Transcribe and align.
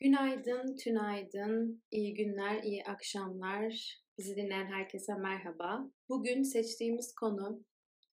Günaydın, 0.00 0.76
tünaydın, 0.76 1.82
iyi 1.90 2.14
günler, 2.14 2.62
iyi 2.62 2.84
akşamlar. 2.84 3.98
Bizi 4.18 4.36
dinleyen 4.36 4.66
herkese 4.66 5.14
merhaba. 5.14 5.90
Bugün 6.08 6.42
seçtiğimiz 6.42 7.14
konu 7.14 7.64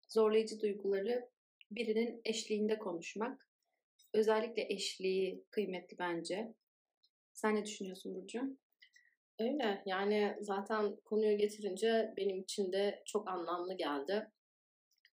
zorlayıcı 0.09 0.59
duyguları 0.59 1.29
birinin 1.71 2.21
eşliğinde 2.25 2.79
konuşmak. 2.79 3.47
Özellikle 4.13 4.73
eşliği 4.73 5.43
kıymetli 5.51 5.97
bence. 5.99 6.53
Sen 7.33 7.55
ne 7.55 7.65
düşünüyorsun 7.65 8.15
Burcu? 8.15 8.57
Öyle. 9.39 9.83
Yani 9.85 10.37
zaten 10.41 10.95
konuyu 10.95 11.37
getirince 11.37 12.13
benim 12.17 12.41
için 12.41 12.71
de 12.71 13.03
çok 13.05 13.29
anlamlı 13.29 13.77
geldi. 13.77 14.27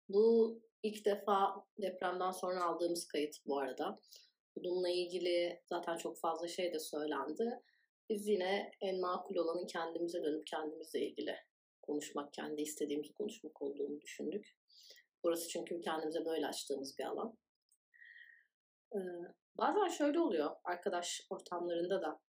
Bu 0.09 0.59
ilk 0.83 1.05
defa 1.05 1.65
depremden 1.81 2.31
sonra 2.31 2.63
aldığımız 2.63 3.07
kayıt 3.07 3.35
bu 3.45 3.59
arada. 3.59 3.99
Bununla 4.55 4.89
ilgili 4.89 5.61
zaten 5.65 5.97
çok 5.97 6.19
fazla 6.19 6.47
şey 6.47 6.73
de 6.73 6.79
söylendi. 6.79 7.61
Biz 8.09 8.27
yine 8.27 8.71
en 8.81 8.99
makul 8.99 9.35
olanın 9.35 9.67
kendimize 9.67 10.23
dönüp 10.23 10.47
kendimizle 10.47 10.99
ilgili 10.99 11.35
konuşmak, 11.81 12.33
kendi 12.33 12.61
istediğimizi 12.61 13.13
konuşmak 13.13 13.61
olduğunu 13.61 14.01
düşündük. 14.01 14.57
Burası 15.23 15.49
çünkü 15.49 15.81
kendimize 15.81 16.25
böyle 16.25 16.47
açtığımız 16.47 16.99
bir 16.99 17.03
alan. 17.03 17.37
Ee, 18.95 18.99
bazen 19.57 19.87
şöyle 19.87 20.19
oluyor 20.19 20.55
arkadaş 20.63 21.21
ortamlarında 21.29 22.01
da 22.01 22.21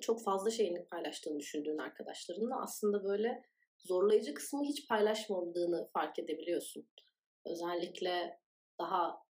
çok 0.00 0.24
fazla 0.24 0.50
şeyini 0.50 0.84
paylaştığını 0.86 1.40
düşündüğün 1.40 1.78
arkadaşlarınla 1.78 2.62
aslında 2.62 3.04
böyle 3.04 3.42
zorlayıcı 3.78 4.34
kısmı 4.34 4.64
hiç 4.64 4.88
paylaşmadığını 4.88 5.88
fark 5.92 6.18
edebiliyorsun. 6.18 6.88
Özellikle 7.46 8.40
daha 8.80 9.22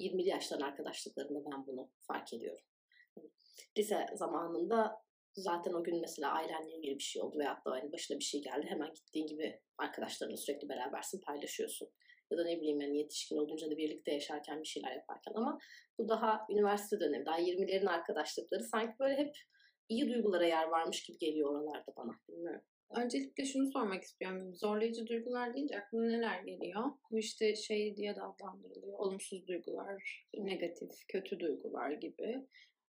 20'li 0.00 0.28
yaşların 0.28 0.66
arkadaşlıklarında 0.66 1.50
ben 1.52 1.66
bunu 1.66 1.90
fark 2.06 2.32
ediyorum. 2.32 2.64
Lise 3.78 4.06
zamanında 4.14 5.04
zaten 5.36 5.72
o 5.72 5.84
gün 5.84 6.00
mesela 6.00 6.32
ailenle 6.32 6.76
ilgili 6.76 6.98
bir 6.98 7.02
şey 7.02 7.22
oldu 7.22 7.38
veyahut 7.38 7.66
da 7.66 7.70
hani 7.70 7.92
başına 7.92 8.18
bir 8.18 8.24
şey 8.24 8.42
geldi. 8.42 8.66
Hemen 8.68 8.92
gittiğin 8.94 9.26
gibi 9.26 9.60
arkadaşlarınla 9.78 10.36
sürekli 10.36 10.68
berabersin, 10.68 11.20
paylaşıyorsun. 11.20 11.88
Ya 12.30 12.38
da 12.38 12.44
ne 12.44 12.60
bileyim 12.60 12.80
yani 12.80 12.98
yetişkin 12.98 13.36
olunca 13.36 13.70
da 13.70 13.76
birlikte 13.76 14.12
yaşarken 14.12 14.62
bir 14.62 14.68
şeyler 14.68 14.92
yaparken 14.92 15.32
ama 15.34 15.58
bu 15.98 16.08
daha 16.08 16.46
üniversite 16.50 17.00
dönemi, 17.00 17.26
daha 17.26 17.40
20'lerin 17.40 17.88
arkadaşlıkları 17.88 18.64
sanki 18.64 18.94
böyle 19.00 19.16
hep 19.16 19.36
iyi 19.88 20.08
duygulara 20.08 20.46
yer 20.46 20.68
varmış 20.68 21.02
gibi 21.02 21.18
geliyor 21.18 21.50
oralarda 21.50 21.92
bana. 21.96 22.12
Bilmiyorum. 22.28 22.62
Öncelikle 22.90 23.44
şunu 23.44 23.70
sormak 23.70 24.02
istiyorum. 24.02 24.54
Zorlayıcı 24.54 25.06
duygular 25.06 25.54
deyince 25.54 25.78
aklına 25.78 26.06
neler 26.06 26.42
geliyor? 26.42 26.84
Bu 27.10 27.18
işte 27.18 27.56
şey 27.56 27.96
diye 27.96 28.16
de 28.16 28.22
adlandırılıyor. 28.22 28.98
Olumsuz 28.98 29.46
duygular, 29.46 30.26
negatif, 30.34 30.90
kötü 31.08 31.40
duygular 31.40 31.90
gibi. 31.90 32.46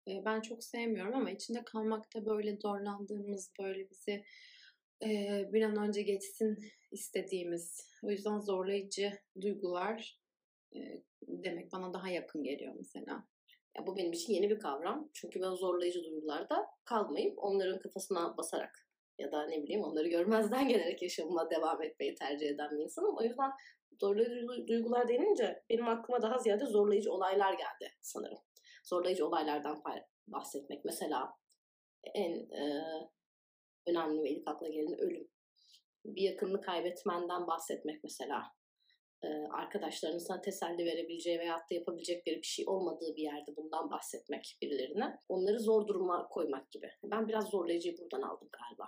Ben 0.08 0.40
çok 0.40 0.64
sevmiyorum 0.64 1.14
ama 1.14 1.30
içinde 1.30 1.64
kalmakta 1.64 2.26
böyle 2.26 2.56
zorlandığımız, 2.56 3.52
böyle 3.60 3.90
bizi 3.90 4.24
bir 5.52 5.62
an 5.62 5.88
önce 5.88 6.02
geçsin 6.02 6.58
istediğimiz, 6.90 7.90
o 8.02 8.10
yüzden 8.10 8.40
zorlayıcı 8.40 9.12
duygular 9.40 10.20
demek 11.22 11.72
bana 11.72 11.94
daha 11.94 12.08
yakın 12.08 12.42
geliyor 12.42 12.74
mesela. 12.76 13.26
Ya 13.78 13.86
bu 13.86 13.96
benim 13.96 14.12
için 14.12 14.32
yeni 14.32 14.50
bir 14.50 14.58
kavram. 14.58 15.10
Çünkü 15.12 15.40
ben 15.40 15.54
zorlayıcı 15.54 16.04
duygularda 16.04 16.66
kalmayıp 16.84 17.38
onların 17.38 17.78
kafasına 17.78 18.36
basarak 18.36 18.89
ya 19.20 19.32
da 19.32 19.46
ne 19.46 19.62
bileyim 19.62 19.82
onları 19.82 20.08
görmezden 20.08 20.68
gelerek 20.68 21.02
yaşamıma 21.02 21.50
devam 21.50 21.82
etmeyi 21.82 22.14
tercih 22.14 22.48
eden 22.48 22.70
bir 22.70 22.82
insanım. 22.82 23.16
O 23.16 23.22
yüzden 23.22 23.50
zorlayıcı 24.00 24.66
duygular 24.68 25.08
denince 25.08 25.62
benim 25.70 25.88
aklıma 25.88 26.22
daha 26.22 26.38
ziyade 26.38 26.66
zorlayıcı 26.66 27.12
olaylar 27.12 27.52
geldi 27.52 27.92
sanırım. 28.00 28.38
Zorlayıcı 28.84 29.26
olaylardan 29.26 29.82
bahsetmek. 30.26 30.84
Mesela 30.84 31.32
en 32.14 32.32
e, 32.32 32.84
önemli 33.86 34.22
ve 34.22 34.30
ilk 34.30 34.48
akla 34.48 34.68
gelen 34.68 34.98
ölüm. 34.98 35.28
Bir 36.04 36.22
yakınını 36.22 36.60
kaybetmenden 36.60 37.46
bahsetmek 37.46 38.04
mesela. 38.04 38.42
E, 39.22 39.28
arkadaşlarının 39.52 40.18
sana 40.18 40.40
teselli 40.40 40.84
verebileceği 40.84 41.38
veyahut 41.38 41.70
da 41.70 41.74
yapabilecekleri 41.74 42.36
bir 42.36 42.46
şey 42.46 42.64
olmadığı 42.68 43.16
bir 43.16 43.22
yerde 43.22 43.56
bundan 43.56 43.90
bahsetmek 43.90 44.58
birilerine. 44.62 45.18
Onları 45.28 45.60
zor 45.60 45.86
duruma 45.86 46.28
koymak 46.28 46.70
gibi. 46.70 46.90
Ben 47.04 47.28
biraz 47.28 47.44
zorlayıcıyı 47.48 47.98
buradan 47.98 48.22
aldım 48.22 48.48
galiba. 48.52 48.86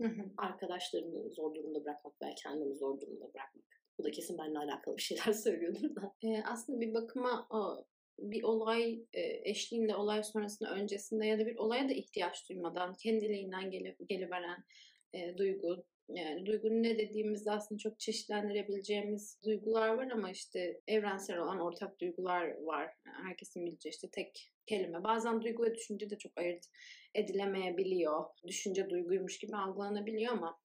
Hı 0.00 0.08
hı. 0.08 0.22
Arkadaşlarını 0.36 1.30
zor 1.30 1.54
durumda 1.54 1.84
bırakmak 1.84 2.22
veya 2.22 2.34
kendini 2.34 2.74
zor 2.74 3.00
durumda 3.00 3.34
bırakmak. 3.34 3.64
Bu 3.98 4.04
da 4.04 4.10
kesin 4.10 4.38
benimle 4.38 4.58
alakalı 4.58 4.96
bir 4.96 5.02
şeyler 5.02 5.32
söylüyordur 5.32 5.96
da. 5.96 6.14
E, 6.22 6.42
aslında 6.42 6.80
bir 6.80 6.94
bakıma 6.94 7.46
o 7.50 7.84
bir 8.18 8.42
olay 8.42 9.00
e, 9.12 9.50
eşliğinde, 9.50 9.96
olay 9.96 10.22
sonrasında, 10.22 10.70
öncesinde 10.70 11.26
ya 11.26 11.38
da 11.38 11.46
bir 11.46 11.56
olaya 11.56 11.88
da 11.88 11.92
ihtiyaç 11.92 12.48
duymadan 12.48 12.94
kendiliğinden 12.94 13.70
gelip 13.70 14.08
geliveren 14.08 14.64
e, 15.12 15.38
duygu. 15.38 15.84
Yani 16.08 16.46
duygunun 16.46 16.82
ne 16.82 16.98
dediğimizde 16.98 17.50
aslında 17.50 17.78
çok 17.78 18.00
çeşitlendirebileceğimiz 18.00 19.38
duygular 19.44 19.88
var 19.88 20.10
ama 20.10 20.30
işte 20.30 20.80
evrensel 20.86 21.38
olan 21.38 21.60
ortak 21.60 22.00
duygular 22.00 22.62
var. 22.62 22.94
Herkesin 23.04 23.66
bileceği 23.66 23.90
işte 23.90 24.08
tek 24.10 24.52
kelime. 24.66 25.04
Bazen 25.04 25.42
duygu 25.42 25.64
ve 25.64 25.74
düşünce 25.74 26.10
de 26.10 26.18
çok 26.18 26.38
ayırt 26.38 26.66
edilemeyebiliyor. 27.14 28.24
Düşünce 28.46 28.90
duyguymuş 28.90 29.38
gibi 29.38 29.56
algılanabiliyor 29.56 30.32
ama 30.32 30.60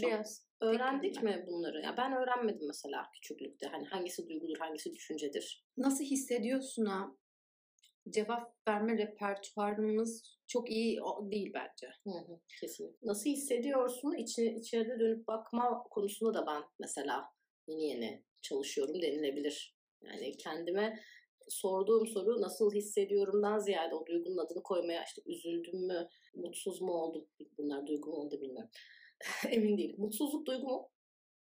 çok 0.00 0.10
biraz 0.10 0.46
öğrendik 0.60 1.22
mi 1.22 1.44
bunları? 1.46 1.80
Ya 1.80 1.96
ben 1.96 2.12
öğrenmedim 2.12 2.66
mesela 2.66 3.10
küçüklükte. 3.14 3.66
Hani 3.66 3.86
hangisi 3.86 4.28
duygudur, 4.28 4.58
hangisi 4.58 4.94
düşüncedir. 4.94 5.66
Nasıl 5.76 6.04
hissediyorsun 6.04 6.84
ha? 6.84 7.16
Cevap 8.10 8.54
verme 8.68 8.98
repertuarımız 8.98 10.38
çok 10.46 10.70
iyi 10.70 11.00
değil 11.20 11.52
bence. 11.54 11.86
Hı 12.04 12.10
hı, 12.10 12.40
kesinlikle. 12.60 13.08
Nasıl 13.08 13.30
hissediyorsun? 13.30 14.14
İçine, 14.14 14.54
içeride 14.54 15.00
dönüp 15.00 15.26
bakma 15.26 15.82
konusunda 15.90 16.34
da 16.34 16.46
ben 16.46 16.62
mesela 16.78 17.24
yeni 17.66 17.86
yeni 17.86 18.24
çalışıyorum 18.42 19.02
denilebilir. 19.02 19.76
Yani 20.02 20.36
kendime 20.36 20.98
sorduğum 21.48 22.06
soru 22.06 22.40
nasıl 22.40 22.72
hissediyorumdan 22.72 23.58
ziyade 23.58 23.94
o 23.94 24.06
duygunun 24.06 24.38
adını 24.38 24.62
koymaya 24.62 25.04
işte 25.04 25.22
üzüldüm 25.26 25.86
mü, 25.86 26.08
mutsuz 26.34 26.80
mu 26.80 26.92
oldum? 26.92 27.26
Bunlar 27.58 27.86
duygu 27.86 28.10
mu 28.10 28.16
oldu 28.16 28.40
bilmiyorum. 28.40 28.70
Emin 29.48 29.78
değilim. 29.78 29.96
Mutsuzluk 29.98 30.46
duygu 30.46 30.66
mu? 30.66 30.88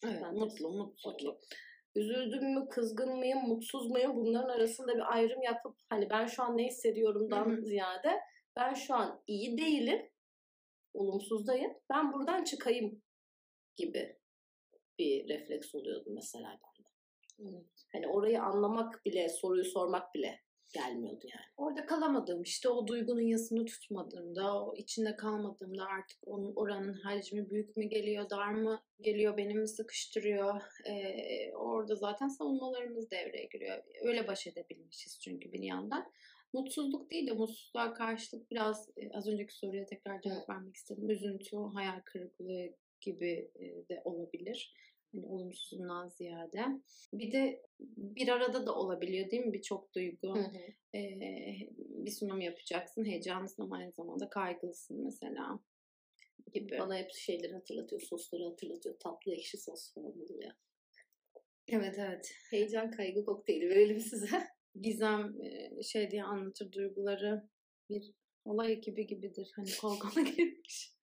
Evet, 0.04 0.22
ben 0.22 0.34
mutlu, 0.34 0.70
mutlu. 0.70 1.10
Okay. 1.10 1.38
Üzüldüm 1.94 2.54
mü, 2.54 2.68
kızgın 2.70 3.16
mıyım, 3.16 3.38
mutsuz 3.38 3.90
muyum? 3.90 4.16
Bunların 4.16 4.48
arasında 4.48 4.94
bir 4.94 5.14
ayrım 5.14 5.42
yapıp 5.42 5.76
hani 5.88 6.10
ben 6.10 6.26
şu 6.26 6.42
an 6.42 6.58
ne 6.58 6.66
hissediyorumdan 6.66 7.50
Hı-hı. 7.50 7.62
ziyade 7.62 8.20
ben 8.56 8.74
şu 8.74 8.94
an 8.94 9.22
iyi 9.26 9.58
değilim, 9.58 10.10
olumsuzdayım. 10.94 11.72
Ben 11.90 12.12
buradan 12.12 12.44
çıkayım 12.44 13.02
gibi 13.76 14.16
bir 14.98 15.28
refleks 15.28 15.74
oluyordu 15.74 16.10
mesela 16.14 16.48
bende. 16.48 16.88
Hani 17.92 18.08
orayı 18.08 18.42
anlamak 18.42 19.04
bile, 19.04 19.28
soruyu 19.28 19.64
sormak 19.64 20.14
bile 20.14 20.40
gelmiyordu 20.72 21.26
yani. 21.34 21.46
Orada 21.56 21.86
kalamadığım 21.86 22.42
işte 22.42 22.68
o 22.68 22.86
duygunun 22.86 23.20
yasını 23.20 23.64
tutmadığımda, 23.64 24.64
o 24.64 24.74
içinde 24.76 25.16
kalmadığımda 25.16 25.84
artık 25.84 26.18
onun 26.26 26.52
oranın 26.56 26.92
hacmi 26.92 27.50
büyük 27.50 27.76
mü 27.76 27.84
geliyor, 27.84 28.30
dar 28.30 28.52
mı 28.52 28.82
geliyor, 29.00 29.36
beni 29.36 29.54
mi 29.54 29.68
sıkıştırıyor? 29.68 30.62
Ee, 30.86 31.52
orada 31.54 31.94
zaten 31.94 32.28
savunmalarımız 32.28 33.10
devreye 33.10 33.44
giriyor. 33.44 33.82
Öyle 34.02 34.28
baş 34.28 34.46
edebilmişiz 34.46 35.20
çünkü 35.20 35.52
bir 35.52 35.62
yandan. 35.62 36.12
Mutsuzluk 36.52 37.10
değil 37.10 37.26
de 37.26 37.32
mutsuzluğa 37.32 37.94
karşılık 37.94 38.50
biraz 38.50 38.88
e, 38.96 39.10
az 39.12 39.28
önceki 39.28 39.54
soruya 39.54 39.86
tekrar 39.86 40.20
cevap 40.20 40.48
vermek 40.48 40.76
istedim. 40.76 41.10
Üzüntü, 41.10 41.56
hayal 41.74 42.00
kırıklığı 42.04 42.74
gibi 43.00 43.50
e, 43.54 43.88
de 43.88 44.02
olabilir. 44.04 44.74
Hani 45.12 45.26
olumsuzundan 45.26 46.08
ziyade. 46.08 46.64
Bir 47.12 47.32
de 47.32 47.62
bir 47.96 48.28
arada 48.28 48.66
da 48.66 48.74
olabiliyor 48.74 49.30
değil 49.30 49.46
mi 49.46 49.52
birçok 49.52 49.94
duygu? 49.94 50.36
Hı 50.36 50.40
hı. 50.40 50.98
Ee, 50.98 51.68
bir 51.78 52.10
sunum 52.10 52.40
yapacaksın, 52.40 53.04
heyecanlısın 53.04 53.62
ama 53.62 53.76
aynı 53.76 53.92
zamanda 53.92 54.30
kaygılısın 54.30 55.04
mesela 55.04 55.60
gibi. 56.52 56.78
Bana 56.78 56.98
hep 56.98 57.10
şeyleri 57.12 57.52
hatırlatıyor, 57.52 58.00
sosları 58.00 58.44
hatırlatıyor. 58.44 58.98
Tatlı 58.98 59.32
ekşi 59.32 59.58
sos 59.58 59.94
falan 59.94 60.22
oluyor. 60.22 60.52
Evet 61.68 61.98
evet. 61.98 62.34
Heyecan 62.50 62.90
kaygı 62.90 63.24
kokteyli 63.24 63.68
verelim 63.68 64.00
size. 64.00 64.48
Gizem 64.80 65.34
şey 65.82 66.10
diye 66.10 66.24
anlatır 66.24 66.72
duyguları 66.72 67.48
bir 67.90 68.12
olay 68.44 68.72
ekibi 68.72 69.06
gibidir. 69.06 69.52
Hani 69.56 69.68
kola 69.80 70.22
girmiş. 70.22 70.99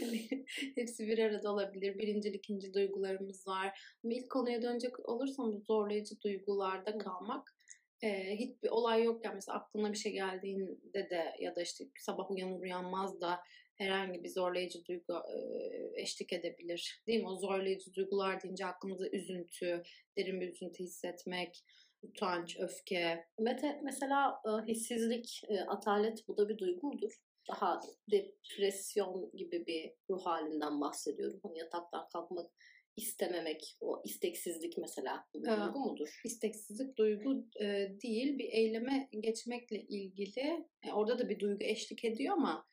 Hani 0.00 0.44
hepsi 0.74 1.08
bir 1.08 1.18
arada 1.18 1.52
olabilir. 1.52 1.98
Birinci, 1.98 2.28
ikinci 2.28 2.74
duygularımız 2.74 3.46
var. 3.46 3.80
Ama 4.04 4.14
ilk 4.14 4.30
konuya 4.30 4.62
dönecek 4.62 5.08
olursam 5.08 5.52
bu 5.52 5.60
zorlayıcı 5.60 6.20
duygularda 6.20 6.98
kalmak 6.98 7.58
e, 8.02 8.36
hiçbir 8.36 8.68
olay 8.68 9.04
yokken 9.04 9.34
mesela 9.34 9.58
aklına 9.58 9.92
bir 9.92 9.98
şey 9.98 10.12
geldiğinde 10.12 11.10
de 11.10 11.34
ya 11.40 11.56
da 11.56 11.62
işte 11.62 11.84
sabah 11.98 12.30
uyanır 12.30 12.60
uyanmaz 12.60 13.20
da 13.20 13.40
herhangi 13.76 14.24
bir 14.24 14.28
zorlayıcı 14.28 14.84
duygu 14.84 15.12
e, 15.12 16.02
eşlik 16.02 16.32
edebilir. 16.32 17.02
Değil 17.06 17.22
mi? 17.22 17.28
O 17.28 17.36
zorlayıcı 17.36 17.94
duygular 17.94 18.42
deyince 18.42 18.66
aklımıza 18.66 19.08
üzüntü, 19.08 19.82
derin 20.18 20.40
bir 20.40 20.48
üzüntü 20.48 20.84
hissetmek, 20.84 21.64
utanç, 22.02 22.56
öfke. 22.60 23.24
Mete 23.38 23.80
mesela 23.84 24.42
hissizlik, 24.68 25.42
atalet 25.68 26.28
bu 26.28 26.36
da 26.36 26.48
bir 26.48 26.58
duygu 26.58 26.86
mudur? 26.86 27.20
Daha 27.48 27.80
depresyon 28.10 29.30
gibi 29.34 29.66
bir 29.66 29.92
ruh 30.10 30.26
halinden 30.26 30.80
bahsediyorum. 30.80 31.40
Hani 31.42 31.58
yataktan 31.58 32.08
kalkmak 32.12 32.50
istememek, 32.96 33.76
o 33.80 34.02
isteksizlik 34.04 34.78
mesela 34.78 35.26
bir 35.34 35.48
Evet. 35.48 35.58
duygu 35.58 35.78
mudur? 35.78 36.20
İsteksizlik 36.24 36.96
duygu 36.98 37.44
e, 37.60 37.88
değil, 38.02 38.38
bir 38.38 38.52
eyleme 38.52 39.08
geçmekle 39.20 39.80
ilgili. 39.80 40.66
E, 40.82 40.92
orada 40.92 41.18
da 41.18 41.28
bir 41.28 41.38
duygu 41.40 41.64
eşlik 41.64 42.04
ediyor 42.04 42.32
ama 42.32 42.66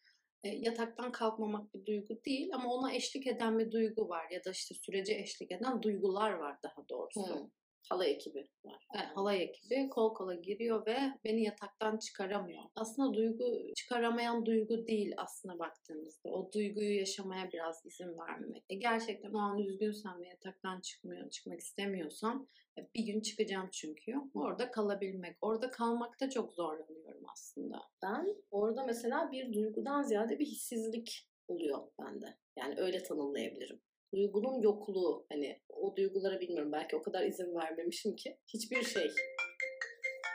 e, 0.43 0.49
yataktan 0.49 1.11
kalkmamak 1.11 1.73
bir 1.73 1.85
duygu 1.85 2.23
değil 2.25 2.49
ama 2.53 2.73
ona 2.73 2.93
eşlik 2.93 3.27
eden 3.27 3.59
bir 3.59 3.71
duygu 3.71 4.09
var 4.09 4.29
ya 4.31 4.45
da 4.45 4.51
işte 4.51 4.75
sürece 4.75 5.13
eşlik 5.13 5.51
eden 5.51 5.81
duygular 5.81 6.31
var 6.31 6.57
daha 6.63 6.89
doğrusu. 6.89 7.35
Hı. 7.35 7.49
Halay 7.89 8.11
ekibi 8.11 8.47
var. 8.65 8.87
Evet, 8.95 9.07
halay 9.15 9.43
ekibi 9.43 9.89
kol 9.89 10.13
kola 10.13 10.35
giriyor 10.35 10.85
ve 10.85 10.97
beni 11.23 11.43
yataktan 11.43 11.97
çıkaramıyor. 11.97 12.63
Aslında 12.75 13.13
duygu 13.13 13.73
çıkaramayan 13.75 14.45
duygu 14.45 14.87
değil 14.87 15.13
aslında 15.17 15.59
baktığımızda. 15.59 16.29
O 16.29 16.51
duyguyu 16.51 16.97
yaşamaya 16.97 17.51
biraz 17.53 17.85
izin 17.85 18.17
vermemek. 18.17 18.63
E 18.69 18.75
gerçekten 18.75 19.33
o 19.33 19.37
an 19.37 19.59
üzgünsen 19.59 20.19
ve 20.19 20.27
yataktan 20.27 20.81
çıkmıyor, 20.81 21.29
çıkmak 21.29 21.59
istemiyorsan 21.59 22.47
e, 22.77 22.81
bir 22.95 23.05
gün 23.05 23.21
çıkacağım 23.21 23.69
çünkü. 23.71 24.13
Orada 24.33 24.71
kalabilmek. 24.71 25.37
Orada 25.41 25.71
kalmakta 25.71 26.29
çok 26.29 26.53
zorlanıyorum 26.53 27.23
aslında. 27.33 27.81
Ben 28.03 28.35
orada 28.51 28.83
mesela 28.83 29.31
bir 29.31 29.53
duygudan 29.53 30.03
ziyade 30.03 30.39
bir 30.39 30.45
hissizlik 30.45 31.29
oluyor 31.47 31.79
bende. 31.99 32.37
Yani 32.57 32.75
öyle 32.77 33.03
tanımlayabilirim. 33.03 33.81
Duygunun 34.15 34.61
yokluğu 34.61 35.25
hani 35.29 35.61
o 35.69 35.95
duygulara 35.95 36.39
bilmiyorum 36.39 36.71
belki 36.71 36.95
o 36.95 37.01
kadar 37.01 37.25
izin 37.25 37.55
vermemişim 37.55 38.15
ki 38.15 38.37
hiçbir 38.47 38.83
şey. 38.83 39.11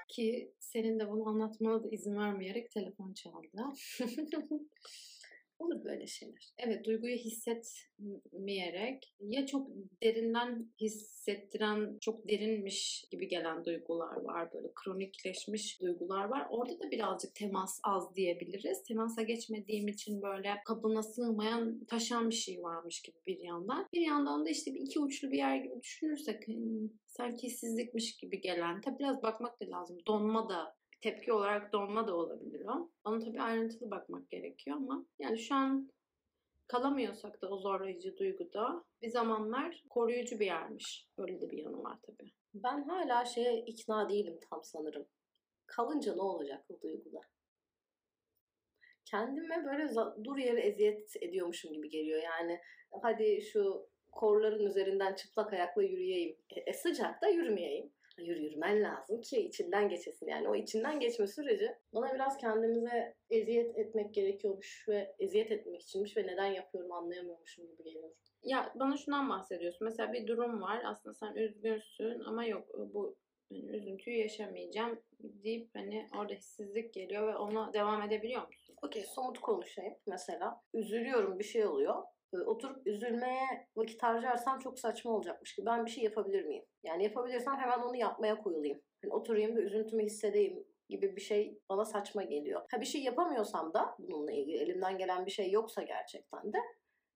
Ki 0.08 0.54
senin 0.58 0.98
de 0.98 1.08
bunu 1.08 1.28
anlatmana 1.28 1.84
da 1.84 1.88
izin 1.88 2.16
vermeyerek 2.16 2.70
telefon 2.70 3.12
çaldı. 3.12 3.64
Olur 5.60 5.84
böyle 5.84 6.06
şeyler. 6.06 6.52
Evet 6.58 6.84
duyguyu 6.84 7.16
hissetmeyerek 7.16 9.14
ya 9.20 9.46
çok 9.46 9.68
derinden 10.02 10.72
hissettiren, 10.80 11.98
çok 12.00 12.28
derinmiş 12.28 13.04
gibi 13.10 13.28
gelen 13.28 13.64
duygular 13.64 14.16
var. 14.16 14.52
Böyle 14.52 14.68
kronikleşmiş 14.74 15.80
duygular 15.80 16.24
var. 16.24 16.46
Orada 16.50 16.80
da 16.80 16.90
birazcık 16.90 17.34
temas 17.34 17.80
az 17.84 18.14
diyebiliriz. 18.16 18.82
Temasa 18.82 19.22
geçmediğim 19.22 19.88
için 19.88 20.22
böyle 20.22 20.54
kabına 20.64 21.02
sığmayan, 21.02 21.84
taşan 21.84 22.30
bir 22.30 22.34
şey 22.34 22.62
varmış 22.62 23.02
gibi 23.02 23.16
bir 23.26 23.38
yandan. 23.38 23.88
Bir 23.92 24.06
yandan 24.06 24.46
da 24.46 24.50
işte 24.50 24.74
bir 24.74 24.80
iki 24.80 25.00
uçlu 25.00 25.30
bir 25.30 25.38
yer 25.38 25.56
gibi 25.56 25.82
düşünürsek 25.82 26.46
hmm, 26.46 26.88
sanki 27.06 27.46
hissizlikmiş 27.46 28.16
gibi 28.16 28.40
gelen. 28.40 28.80
Tabi 28.80 28.98
biraz 28.98 29.22
bakmak 29.22 29.60
da 29.60 29.70
lazım. 29.70 29.98
Donma 30.06 30.48
da 30.48 30.79
tepki 31.00 31.32
olarak 31.32 31.73
donma 31.73 32.06
da 32.06 32.17
olabilir 32.17 32.67
o. 32.67 32.91
Ona 33.05 33.19
tabii 33.19 33.43
ayrıntılı 33.43 33.91
bakmak 33.91 34.31
gerekiyor 34.31 34.76
ama 34.76 35.06
yani 35.19 35.38
şu 35.38 35.55
an 35.55 35.91
kalamıyorsak 36.67 37.43
da 37.43 37.49
o 37.49 37.58
zorlayıcı 37.58 38.17
duyguda 38.17 38.85
bir 39.02 39.08
zamanlar 39.08 39.85
koruyucu 39.91 40.41
bir 40.41 40.47
yermiş. 40.47 41.08
Öyle 41.19 41.41
de 41.41 41.50
bir 41.50 41.58
yanı 41.58 41.82
var 41.82 41.99
tabii. 42.06 42.32
Ben 42.55 42.82
hala 42.82 43.25
şeye 43.25 43.64
ikna 43.64 44.08
değilim 44.08 44.38
tam 44.50 44.64
sanırım. 44.64 45.06
Kalınca 45.67 46.14
ne 46.14 46.23
olacak 46.23 46.64
bu 46.69 46.81
duyguda? 46.81 47.20
Kendime 49.05 49.64
böyle 49.64 49.94
dur 50.25 50.37
yere 50.37 50.61
eziyet 50.61 51.17
ediyormuşum 51.23 51.73
gibi 51.73 51.91
geliyor. 51.91 52.23
Yani 52.23 52.61
hadi 53.02 53.43
şu 53.43 53.88
korların 54.12 54.67
üzerinden 54.67 55.14
çıplak 55.14 55.52
ayakla 55.52 55.82
yürüyeyim. 55.82 56.37
E, 56.50 56.61
e, 56.61 56.73
sıcakta 56.73 57.29
yürümeyeyim. 57.29 57.93
Yürü 58.25 58.43
yürümen 58.43 58.82
lazım 58.82 59.20
ki 59.20 59.40
içinden 59.40 59.88
geçesin. 59.88 60.26
Yani 60.26 60.49
o 60.49 60.55
içinden 60.55 61.00
geçme 61.00 61.26
süreci 61.26 61.75
bana 61.94 62.14
biraz 62.14 62.37
kendimize 62.37 63.14
eziyet 63.31 63.78
etmek 63.78 64.14
gerekiyormuş 64.14 64.88
ve 64.88 65.14
eziyet 65.19 65.52
etmek 65.52 65.82
içinmiş 65.82 66.17
ve 66.17 66.26
neden 66.26 66.46
yapıyorum 66.46 66.93
anlayamıyormuşum 66.93 67.67
gibi 67.67 67.84
geliyor. 67.84 68.11
Ya 68.43 68.72
bana 68.75 68.96
şundan 68.96 69.31
bahsediyorsun. 69.31 69.84
Mesela 69.84 70.12
bir 70.12 70.26
durum 70.26 70.62
var. 70.62 70.82
Aslında 70.84 71.14
sen 71.14 71.34
üzgünsün 71.34 72.20
ama 72.20 72.44
yok 72.44 72.69
bu 72.94 73.17
yani 73.50 73.76
üzüntüyü 73.76 74.17
yaşamayacağım 74.17 75.00
deyip 75.20 75.70
hani 75.75 76.08
orada 76.19 76.34
hissizlik 76.34 76.94
geliyor 76.94 77.28
ve 77.28 77.37
ona 77.37 77.73
devam 77.73 78.02
edebiliyor 78.02 78.46
musun? 78.46 78.76
Okey 78.82 79.02
somut 79.02 79.40
konuşayım 79.40 79.94
mesela. 80.06 80.61
Üzülüyorum 80.75 81.38
bir 81.38 81.44
şey 81.44 81.66
oluyor. 81.66 82.02
Ee, 82.34 82.38
Oturup 82.38 82.86
üzülmeye 82.86 83.68
vakit 83.76 84.02
harcarsam 84.02 84.58
çok 84.58 84.78
saçma 84.78 85.12
olacakmış 85.12 85.54
gibi. 85.54 85.66
Ben 85.66 85.86
bir 85.86 85.90
şey 85.90 86.04
yapabilir 86.04 86.44
miyim? 86.44 86.64
Yani 86.82 87.04
yapabilirsem 87.04 87.56
hemen 87.56 87.78
onu 87.78 87.96
yapmaya 87.96 88.38
koyulayım. 88.38 88.80
Yani 89.02 89.14
oturayım 89.14 89.56
ve 89.56 89.60
üzüntümü 89.60 90.02
hissedeyim 90.02 90.64
gibi 90.88 91.16
bir 91.16 91.20
şey 91.20 91.58
bana 91.68 91.84
saçma 91.84 92.22
geliyor. 92.22 92.62
Ha 92.70 92.80
bir 92.80 92.86
şey 92.86 93.02
yapamıyorsam 93.02 93.74
da 93.74 93.96
bununla 93.98 94.32
ilgili 94.32 94.56
elimden 94.56 94.98
gelen 94.98 95.26
bir 95.26 95.30
şey 95.30 95.50
yoksa 95.50 95.82
gerçekten 95.82 96.52
de 96.52 96.58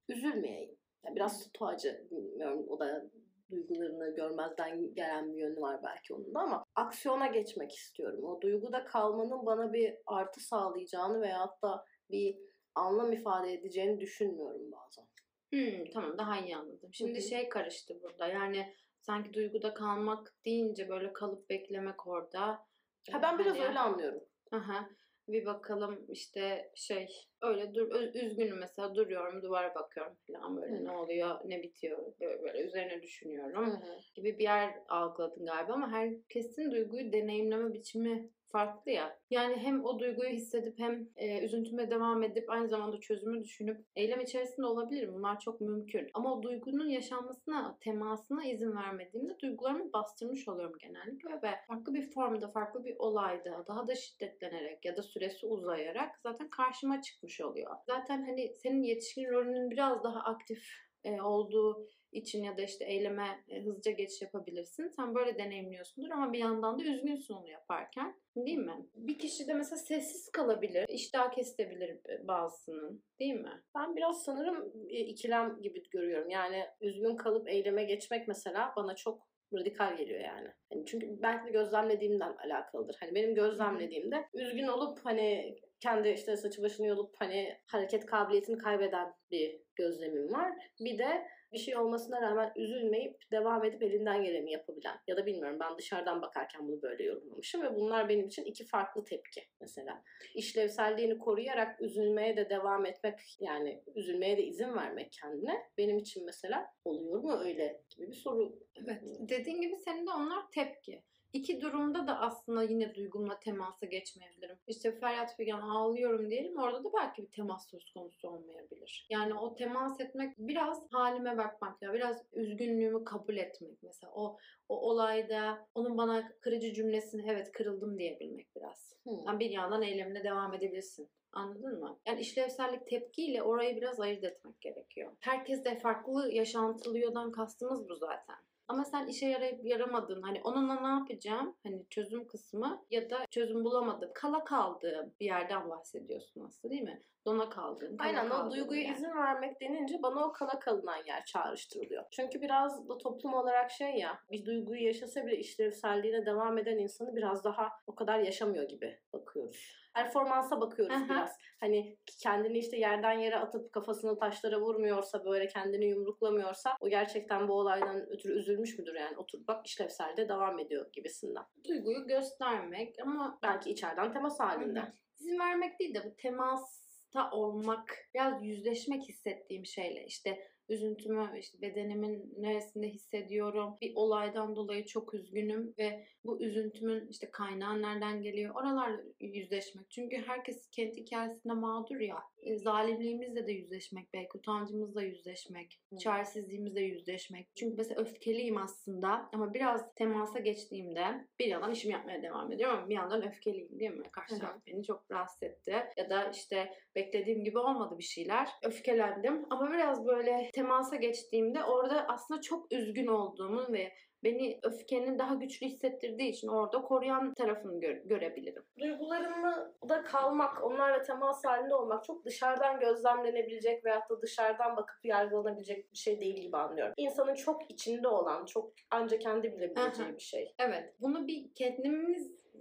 üzülmeyeyim. 0.08 0.76
Yani 1.04 1.16
biraz 1.16 1.42
stoacı 1.42 2.08
bilmiyorum 2.10 2.66
o 2.68 2.80
da 2.80 3.10
duygularını 3.50 4.14
görmezden 4.14 4.94
gelen 4.94 5.32
bir 5.32 5.38
yönü 5.38 5.60
var 5.60 5.80
belki 5.84 6.14
onun 6.14 6.34
da 6.34 6.40
ama 6.40 6.64
aksiyona 6.74 7.26
geçmek 7.26 7.72
istiyorum. 7.72 8.24
O 8.24 8.40
duyguda 8.40 8.84
kalmanın 8.84 9.46
bana 9.46 9.72
bir 9.72 9.94
artı 10.06 10.40
sağlayacağını 10.40 11.20
veyahut 11.20 11.62
da 11.62 11.84
bir 12.10 12.38
anlam 12.74 13.12
ifade 13.12 13.52
edeceğini 13.52 14.00
düşünmüyorum 14.00 14.72
bazen. 14.72 15.04
Hmm, 15.50 15.84
tamam 15.92 16.18
daha 16.18 16.40
iyi 16.40 16.56
anladım. 16.56 16.90
Şimdi 16.92 17.12
Hı 17.12 17.24
hı. 17.24 17.28
şey 17.28 17.48
karıştı 17.48 17.94
burada. 18.02 18.26
Yani 18.26 18.74
sanki 19.00 19.32
duyguda 19.32 19.74
kalmak 19.74 20.34
deyince 20.44 20.88
böyle 20.88 21.12
kalıp 21.12 21.50
beklemek 21.50 22.06
orada. 22.06 22.66
Ha 23.10 23.22
ben 23.22 23.38
biraz 23.38 23.56
Hani- 23.56 23.66
öyle 23.66 23.78
anlıyorum. 23.78 24.24
Aha. 24.52 24.88
Bir 25.28 25.46
bakalım 25.46 26.06
işte 26.08 26.70
şey 26.74 27.08
öyle 27.42 27.74
dur 27.74 27.90
üzgünüm 28.14 28.58
mesela 28.58 28.94
duruyorum 28.94 29.42
duvara 29.42 29.74
bakıyorum 29.74 30.16
falan 30.26 30.56
böyle 30.56 30.76
Hı. 30.78 30.84
ne 30.84 30.90
oluyor 30.90 31.40
ne 31.44 31.62
bitiyor 31.62 32.12
böyle, 32.20 32.42
böyle 32.42 32.60
üzerine 32.60 33.02
düşünüyorum 33.02 33.66
Hı 33.66 33.70
hı. 33.70 33.98
gibi 34.14 34.38
bir 34.38 34.44
yer 34.44 34.74
algıladın 34.88 35.46
galiba 35.46 35.72
ama 35.72 35.90
herkesin 35.90 36.70
duyguyu 36.70 37.12
deneyimleme 37.12 37.72
biçimi 37.72 38.30
farklı 38.54 38.90
ya. 38.90 39.18
Yani 39.30 39.56
hem 39.56 39.84
o 39.84 39.98
duyguyu 39.98 40.30
hissedip 40.30 40.78
hem 40.78 41.08
e, 41.16 41.44
üzüntüme 41.44 41.90
devam 41.90 42.22
edip 42.22 42.50
aynı 42.50 42.68
zamanda 42.68 43.00
çözümü 43.00 43.44
düşünüp 43.44 43.86
eylem 43.96 44.20
içerisinde 44.20 44.66
olabilirim. 44.66 45.14
Bunlar 45.14 45.40
çok 45.40 45.60
mümkün. 45.60 46.10
Ama 46.14 46.34
o 46.34 46.42
duygunun 46.42 46.88
yaşanmasına, 46.88 47.78
temasına 47.80 48.44
izin 48.44 48.76
vermediğimde 48.76 49.38
duygularımı 49.38 49.92
bastırmış 49.92 50.48
oluyorum 50.48 50.78
genellikle 50.78 51.42
ve 51.42 51.50
farklı 51.68 51.94
bir 51.94 52.10
formda, 52.10 52.48
farklı 52.48 52.84
bir 52.84 52.96
olayda 52.98 53.64
daha 53.68 53.86
da 53.86 53.94
şiddetlenerek 53.94 54.84
ya 54.84 54.96
da 54.96 55.02
süresi 55.02 55.46
uzayarak 55.46 56.18
zaten 56.22 56.50
karşıma 56.50 57.02
çıkmış 57.02 57.40
oluyor. 57.40 57.76
Zaten 57.86 58.22
hani 58.22 58.54
senin 58.56 58.82
yetişkin 58.82 59.30
rolünün 59.30 59.70
biraz 59.70 60.04
daha 60.04 60.20
aktif 60.20 60.64
e, 61.04 61.22
olduğu 61.22 61.88
için 62.14 62.44
ya 62.44 62.56
da 62.56 62.62
işte 62.62 62.84
eyleme 62.84 63.44
e, 63.48 63.62
hızlıca 63.62 63.90
geçiş 63.90 64.22
yapabilirsin. 64.22 64.88
Sen 64.88 65.14
böyle 65.14 65.38
deneyimliyorsundur 65.38 66.10
ama 66.10 66.32
bir 66.32 66.38
yandan 66.38 66.78
da 66.78 66.84
üzgünsün 66.84 67.34
onu 67.34 67.48
yaparken. 67.48 68.14
Değil 68.36 68.58
mi? 68.58 68.86
Bir 68.94 69.18
kişi 69.18 69.46
de 69.46 69.54
mesela 69.54 69.76
sessiz 69.76 70.30
kalabilir. 70.32 70.88
iştah 70.88 71.32
kesilebilir 71.32 71.88
e, 71.88 72.28
bazısının. 72.28 73.04
Değil 73.20 73.34
mi? 73.34 73.62
Ben 73.76 73.96
biraz 73.96 74.24
sanırım 74.24 74.72
e, 74.88 74.98
ikilem 75.00 75.62
gibi 75.62 75.82
görüyorum. 75.90 76.30
Yani 76.30 76.64
üzgün 76.80 77.16
kalıp 77.16 77.48
eyleme 77.48 77.84
geçmek 77.84 78.28
mesela 78.28 78.72
bana 78.76 78.94
çok 78.94 79.34
radikal 79.52 79.96
geliyor 79.96 80.20
yani. 80.20 80.48
Hani 80.72 80.86
çünkü 80.86 81.22
belki 81.22 81.46
de 81.46 81.50
gözlemlediğimden 81.50 82.36
alakalıdır. 82.44 82.96
Hani 83.00 83.14
benim 83.14 83.34
gözlemlediğimde 83.34 84.24
üzgün 84.34 84.68
olup 84.68 84.98
hani 85.04 85.56
kendi 85.80 86.08
işte 86.08 86.36
saçı 86.36 86.62
başını 86.62 86.86
yolup 86.86 87.14
hani 87.18 87.58
hareket 87.66 88.06
kabiliyetini 88.06 88.58
kaybeden 88.58 89.14
bir 89.30 89.60
gözlemim 89.76 90.32
var. 90.32 90.52
Bir 90.80 90.98
de 90.98 91.26
bir 91.54 91.58
şey 91.58 91.76
olmasına 91.76 92.22
rağmen 92.22 92.52
üzülmeyip 92.56 93.16
devam 93.32 93.64
edip 93.64 93.82
elinden 93.82 94.22
geleni 94.22 94.52
yapabilen 94.52 94.96
ya 95.06 95.16
da 95.16 95.26
bilmiyorum 95.26 95.58
ben 95.60 95.78
dışarıdan 95.78 96.22
bakarken 96.22 96.68
bunu 96.68 96.82
böyle 96.82 97.04
yorumlamışım 97.04 97.62
ve 97.62 97.74
bunlar 97.74 98.08
benim 98.08 98.26
için 98.26 98.44
iki 98.44 98.66
farklı 98.66 99.04
tepki 99.04 99.42
mesela. 99.60 100.02
İşlevselliğini 100.34 101.18
koruyarak 101.18 101.80
üzülmeye 101.80 102.36
de 102.36 102.50
devam 102.50 102.86
etmek 102.86 103.36
yani 103.40 103.82
üzülmeye 103.94 104.36
de 104.36 104.42
izin 104.42 104.74
vermek 104.74 105.12
kendine 105.12 105.62
benim 105.78 105.98
için 105.98 106.24
mesela 106.24 106.66
oluyor 106.84 107.20
mu 107.20 107.38
öyle 107.40 107.82
gibi 107.90 108.08
bir 108.08 108.16
soru. 108.16 108.58
Evet. 108.84 109.02
Dediğin 109.18 109.60
gibi 109.60 109.76
senin 109.76 110.06
de 110.06 110.10
onlar 110.10 110.50
tepki. 110.50 111.02
İki 111.34 111.60
durumda 111.60 112.06
da 112.06 112.20
aslında 112.20 112.62
yine 112.62 112.94
duygumla 112.94 113.40
temasa 113.40 113.86
geçmeyebilirim. 113.86 114.56
İşte 114.66 114.98
feryat 114.98 115.36
figan 115.36 115.60
ağlıyorum 115.60 116.30
diyelim 116.30 116.58
orada 116.58 116.84
da 116.84 116.88
belki 116.96 117.22
bir 117.22 117.30
temas 117.30 117.70
söz 117.70 117.92
konusu 117.92 118.28
olmayabilir. 118.28 119.06
Yani 119.10 119.34
o 119.34 119.54
temas 119.54 120.00
etmek 120.00 120.38
biraz 120.38 120.86
halime 120.90 121.38
bakmak 121.38 121.82
ya 121.82 121.92
biraz 121.92 122.22
üzgünlüğümü 122.32 123.04
kabul 123.04 123.36
etmek 123.36 123.82
mesela 123.82 124.12
o 124.12 124.38
o 124.68 124.80
olayda 124.90 125.66
onun 125.74 125.98
bana 125.98 126.32
kırıcı 126.40 126.72
cümlesini 126.72 127.30
evet 127.30 127.52
kırıldım 127.52 127.98
diyebilmek 127.98 128.56
biraz. 128.56 128.94
Hmm. 129.02 129.26
Yani 129.26 129.40
bir 129.40 129.50
yandan 129.50 129.82
eylemine 129.82 130.24
devam 130.24 130.54
edebilirsin. 130.54 131.08
Anladın 131.32 131.80
mı? 131.80 131.98
Yani 132.06 132.20
işlevsellik 132.20 132.86
tepkiyle 132.86 133.42
orayı 133.42 133.76
biraz 133.76 134.00
ayırt 134.00 134.24
etmek 134.24 134.60
gerekiyor. 134.60 135.12
Herkes 135.20 135.64
de 135.64 135.78
farklı 135.78 136.32
yaşantılıyordan 136.32 137.32
kastımız 137.32 137.88
bu 137.88 137.96
zaten. 137.96 138.36
Ama 138.68 138.84
sen 138.84 139.06
işe 139.06 139.26
yarayıp 139.26 139.66
yaramadın. 139.66 140.22
Hani 140.22 140.40
onunla 140.44 140.80
ne 140.80 140.88
yapacağım? 140.88 141.56
Hani 141.62 141.86
çözüm 141.90 142.26
kısmı 142.26 142.84
ya 142.90 143.10
da 143.10 143.26
çözüm 143.30 143.64
bulamadım. 143.64 144.10
Kala 144.14 144.44
kaldığım 144.44 145.14
bir 145.20 145.26
yerden 145.26 145.70
bahsediyorsun 145.70 146.44
aslında 146.46 146.72
değil 146.72 146.82
mi? 146.82 147.02
Dona 147.26 147.48
kaldığın. 147.50 147.96
kala 147.96 148.08
Aynen 148.08 148.26
o 148.26 148.28
kaldığın 148.28 148.50
duyguya 148.50 148.82
yer. 148.82 148.94
izin 148.94 149.16
vermek 149.16 149.60
denince 149.60 150.02
bana 150.02 150.26
o 150.26 150.32
kala 150.32 150.58
kalınan 150.58 151.04
yer 151.06 151.24
çağrıştırılıyor. 151.24 152.04
Çünkü 152.10 152.40
biraz 152.42 152.88
da 152.88 152.98
toplum 152.98 153.34
olarak 153.34 153.70
şey 153.70 153.94
ya 153.94 154.18
bir 154.30 154.44
duyguyu 154.44 154.82
yaşasa 154.82 155.26
bile 155.26 155.36
işlevselliğine 155.38 156.26
devam 156.26 156.58
eden 156.58 156.78
insanı 156.78 157.16
biraz 157.16 157.44
daha 157.44 157.68
o 157.86 157.94
kadar 157.94 158.18
yaşamıyor 158.18 158.68
gibi 158.68 158.98
bakıyoruz. 159.12 159.83
Performansa 159.94 160.60
bakıyoruz 160.60 160.96
Aha. 160.96 161.08
biraz. 161.08 161.36
Hani 161.60 161.96
kendini 162.22 162.58
işte 162.58 162.76
yerden 162.76 163.18
yere 163.18 163.36
atıp 163.36 163.72
kafasını 163.72 164.18
taşlara 164.18 164.60
vurmuyorsa 164.60 165.24
böyle 165.24 165.46
kendini 165.46 165.84
yumruklamıyorsa 165.84 166.76
o 166.80 166.88
gerçekten 166.88 167.48
bu 167.48 167.52
olaydan 167.52 168.10
ötürü 168.10 168.38
üzülmüş 168.38 168.78
müdür 168.78 168.94
yani 168.94 169.16
oturup 169.16 169.48
bak 169.48 169.66
işlevselde 169.66 170.28
devam 170.28 170.58
ediyor 170.58 170.86
gibisinden. 170.92 171.44
Duyguyu 171.68 172.06
göstermek 172.06 172.94
ama 173.02 173.38
Belki 173.42 173.70
içeriden 173.70 174.12
temas 174.12 174.40
halinde. 174.40 174.92
İzin 175.20 175.38
vermek 175.38 175.80
değil 175.80 175.94
de 175.94 176.04
bu 176.04 176.16
temasta 176.16 177.30
olmak, 177.32 177.96
biraz 178.14 178.44
yüzleşmek 178.44 179.02
hissettiğim 179.02 179.66
şeyle 179.66 180.04
işte 180.06 180.48
üzüntümü 180.68 181.38
işte 181.38 181.60
bedenimin 181.62 182.34
neresinde 182.38 182.88
hissediyorum. 182.88 183.76
Bir 183.80 183.92
olaydan 183.94 184.56
dolayı 184.56 184.86
çok 184.86 185.14
üzgünüm 185.14 185.74
ve 185.78 186.06
bu 186.24 186.42
üzüntümün 186.42 187.08
işte 187.08 187.30
kaynağı 187.30 187.82
nereden 187.82 188.22
geliyor? 188.22 188.54
Oralarla 188.54 189.02
yüzleşmek. 189.20 189.90
Çünkü 189.90 190.16
herkes 190.16 190.68
kendi 190.70 191.00
hikayesinde 191.00 191.52
mağdur 191.52 192.00
ya. 192.00 192.16
E, 192.42 192.56
zalimliğimizle 192.56 193.46
de 193.46 193.52
yüzleşmek 193.52 194.12
belki, 194.12 194.38
utancımızla 194.38 195.02
yüzleşmek, 195.02 195.80
çaresizliğimizle 195.98 196.80
yüzleşmek. 196.80 197.46
Çünkü 197.54 197.76
mesela 197.76 198.00
öfkeliyim 198.00 198.56
aslında 198.56 199.28
ama 199.32 199.54
biraz 199.54 199.94
temasa 199.94 200.38
geçtiğimde 200.38 201.26
bir 201.38 201.46
yandan 201.46 201.72
işimi 201.72 201.92
yapmaya 201.92 202.22
devam 202.22 202.52
ediyorum 202.52 202.78
ama 202.78 202.88
bir 202.88 202.94
yandan 202.94 203.28
öfkeliyim 203.28 203.80
değil 203.80 203.90
mi? 203.90 204.10
Karşı 204.12 204.38
taraf 204.38 204.56
beni 204.66 204.84
çok 204.84 205.10
rahatsız 205.10 205.42
etti. 205.42 205.82
Ya 205.96 206.10
da 206.10 206.30
işte 206.30 206.72
beklediğim 206.94 207.44
gibi 207.44 207.58
olmadı 207.58 207.98
bir 207.98 208.04
şeyler. 208.04 208.48
Öfkelendim 208.62 209.46
ama 209.50 209.72
biraz 209.72 210.06
böyle 210.06 210.50
temasa 210.54 210.96
geçtiğimde 210.96 211.64
orada 211.64 212.06
aslında 212.08 212.40
çok 212.40 212.72
üzgün 212.72 213.06
olduğumu 213.06 213.72
ve 213.72 213.92
beni 214.24 214.58
öfkenin 214.62 215.18
daha 215.18 215.34
güçlü 215.34 215.66
hissettirdiği 215.66 216.30
için 216.30 216.48
orada 216.48 216.82
koruyan 216.82 217.34
tarafını 217.34 217.80
gö- 217.80 218.08
görebilirim. 218.08 218.62
Duygularımı 218.80 219.74
da 219.88 220.02
kalmak, 220.02 220.64
onlarla 220.64 221.02
temas 221.02 221.44
halinde 221.44 221.74
olmak 221.74 222.04
çok 222.04 222.24
dışarıdan 222.24 222.80
gözlemlenebilecek 222.80 223.84
veyahut 223.84 224.10
da 224.10 224.22
dışarıdan 224.22 224.76
bakıp 224.76 225.04
yargılanabilecek 225.04 225.92
bir 225.92 225.98
şey 225.98 226.20
değil 226.20 226.36
gibi 226.36 226.56
anlıyorum. 226.56 226.94
İnsanın 226.96 227.34
çok 227.34 227.70
içinde 227.70 228.08
olan, 228.08 228.44
çok 228.46 228.72
ancak 228.90 229.20
kendi 229.20 229.52
bilebileceği 229.52 230.08
Aha. 230.08 230.16
bir 230.16 230.22
şey. 230.22 230.54
Evet. 230.58 230.94
Bunu 231.00 231.26
bir 231.26 231.54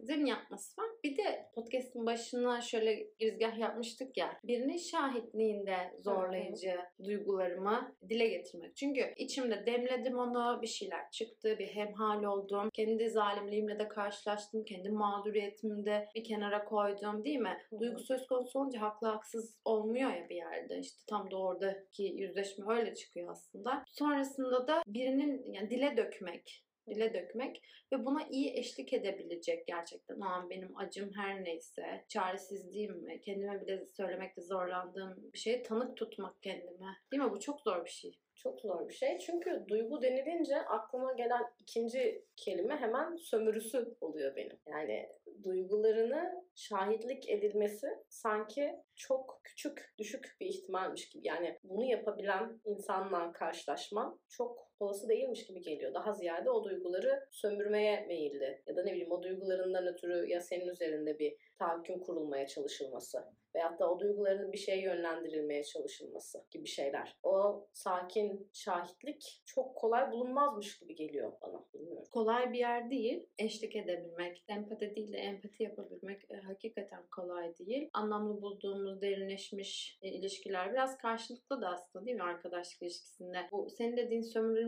kendimizin 0.03 0.25
yapması 0.25 0.81
var. 0.81 0.89
Bir 1.03 1.17
de 1.17 1.50
podcast'ın 1.55 2.05
başına 2.05 2.62
şöyle 2.62 3.07
girizgah 3.19 3.57
yapmıştık 3.57 4.17
ya. 4.17 4.39
Birinin 4.43 4.77
şahitliğinde 4.77 5.75
zorlayıcı 6.00 6.79
duygularımı 7.03 7.95
dile 8.10 8.27
getirmek. 8.27 8.75
Çünkü 8.75 9.13
içimde 9.17 9.65
demledim 9.65 10.17
onu, 10.17 10.60
bir 10.62 10.67
şeyler 10.67 11.12
çıktı, 11.12 11.55
bir 11.60 11.67
hemhal 11.67 12.24
oldum. 12.24 12.69
Kendi 12.74 13.10
zalimliğimle 13.10 13.79
de 13.79 13.88
karşılaştım, 13.88 14.65
kendi 14.65 14.89
mağduriyetimi 14.89 15.86
de 15.86 16.07
bir 16.15 16.24
kenara 16.24 16.65
koydum 16.65 17.24
değil 17.24 17.39
mi? 17.39 17.57
Duygu 17.79 18.00
söz 18.00 18.27
konusu 18.27 18.60
olunca 18.60 18.81
haklı 18.81 19.07
haksız 19.07 19.57
olmuyor 19.65 20.10
ya 20.13 20.29
bir 20.29 20.36
yerde. 20.36 20.79
İşte 20.79 20.98
tam 21.10 21.31
da 21.31 21.38
oradaki 21.38 22.03
yüzleşme 22.03 22.65
öyle 22.74 22.95
çıkıyor 22.95 23.31
aslında. 23.31 23.83
Sonrasında 23.88 24.67
da 24.67 24.83
birinin 24.88 25.53
yani 25.53 25.69
dile 25.69 25.98
dökmek 25.98 26.63
dile 26.88 27.13
dökmek 27.13 27.62
ve 27.92 28.06
buna 28.06 28.28
iyi 28.30 28.58
eşlik 28.58 28.94
edebilecek 28.94 29.68
gerçekten 29.68 30.20
o 30.20 30.25
an 30.25 30.50
benim 30.50 30.78
acım 30.78 31.12
her 31.16 31.44
neyse, 31.44 32.06
çaresizliğim 32.10 33.20
kendime 33.22 33.62
bile 33.62 33.86
söylemekte 33.86 34.42
zorlandığım 34.42 35.34
bir 35.34 35.38
şeye 35.38 35.63
tanık 35.63 35.98
tutmak 35.98 36.42
kendime. 36.42 36.98
Değil 37.12 37.24
mi? 37.24 37.32
Bu 37.32 37.40
çok 37.40 37.62
zor 37.62 37.86
bir 37.86 37.90
şey. 37.90 38.20
Çok 38.36 38.62
zor 38.62 38.90
bir 38.90 38.94
şey. 38.94 39.18
Çünkü 39.20 39.66
duygu 39.68 40.02
denilince 40.02 40.58
aklıma 40.58 41.13
gelen 41.13 41.44
ikinci 41.60 42.25
kelime 42.36 42.75
hemen 42.75 43.16
sömürüsü 43.16 43.96
oluyor 44.02 44.36
benim. 44.36 44.60
Yani 44.68 45.10
duygularını 45.44 46.46
şahitlik 46.56 47.30
edilmesi 47.30 47.88
sanki 48.10 48.75
çok 48.96 49.42
küçük, 49.44 49.94
düşük 49.98 50.38
bir 50.40 50.46
ihtimalmiş 50.46 51.10
gibi. 51.10 51.28
Yani 51.28 51.60
bunu 51.63 51.84
yapabilen 51.84 52.62
insanla 52.66 53.32
karşılaşman 53.32 54.20
çok 54.30 54.73
olası 54.84 55.10
değilmiş 55.10 55.46
gibi 55.46 55.62
geliyor. 55.62 55.94
Daha 55.94 56.13
ziyade 56.13 56.50
o 56.50 56.63
duyguları 56.63 57.28
sömürmeye 57.32 58.06
meyilli. 58.08 58.62
Ya 58.68 58.75
da 58.75 58.84
ne 58.84 58.92
bileyim 58.92 59.12
o 59.12 59.24
duygularından 59.24 59.88
ötürü 59.88 60.30
ya 60.30 60.42
senin 60.42 60.68
üzerinde 60.68 61.20
bir 61.20 61.36
tahakküm 61.60 62.00
kurulmaya 62.00 62.48
çalışılması 62.48 63.24
veyahut 63.56 63.80
da 63.80 63.92
o 63.92 64.00
duyguların 64.00 64.52
bir 64.52 64.58
şeye 64.58 64.82
yönlendirilmeye 64.82 65.63
çalışılması 65.63 66.46
gibi 66.52 66.68
şeyler. 66.68 67.18
O 67.24 67.68
sakin 67.74 68.50
şahitlik 68.54 69.42
çok 69.46 69.75
kolay 69.75 70.12
bulunmazmış 70.12 70.80
gibi 70.80 70.96
geliyor 70.96 71.34
bana. 71.42 71.66
Bilmiyorum. 71.74 72.08
Kolay 72.12 72.54
bir 72.54 72.60
yer 72.60 72.90
değil. 72.90 73.25
Eşlik 73.38 73.75
edebilmek, 73.75 74.44
empati 74.48 74.96
değil 74.96 75.13
de 75.13 75.18
empati 75.18 75.63
yapabilmek 75.63 76.32
e, 76.32 76.36
hakikaten 76.36 77.04
kolay 77.12 77.58
değil. 77.58 77.90
Anlamlı 77.94 78.42
bulduğumuz 78.42 79.02
derinleşmiş 79.02 80.00
e, 80.02 80.10
ilişkiler 80.10 80.72
biraz 80.72 80.98
karşılıklı 80.98 81.62
da 81.62 81.70
aslında 81.70 82.06
değil 82.06 82.18
mi 82.18 82.24
arkadaşlık 82.24 82.82
ilişkisinde? 82.82 83.38
Bu 83.52 83.70
senin 83.70 83.98
dediğin 83.98 84.22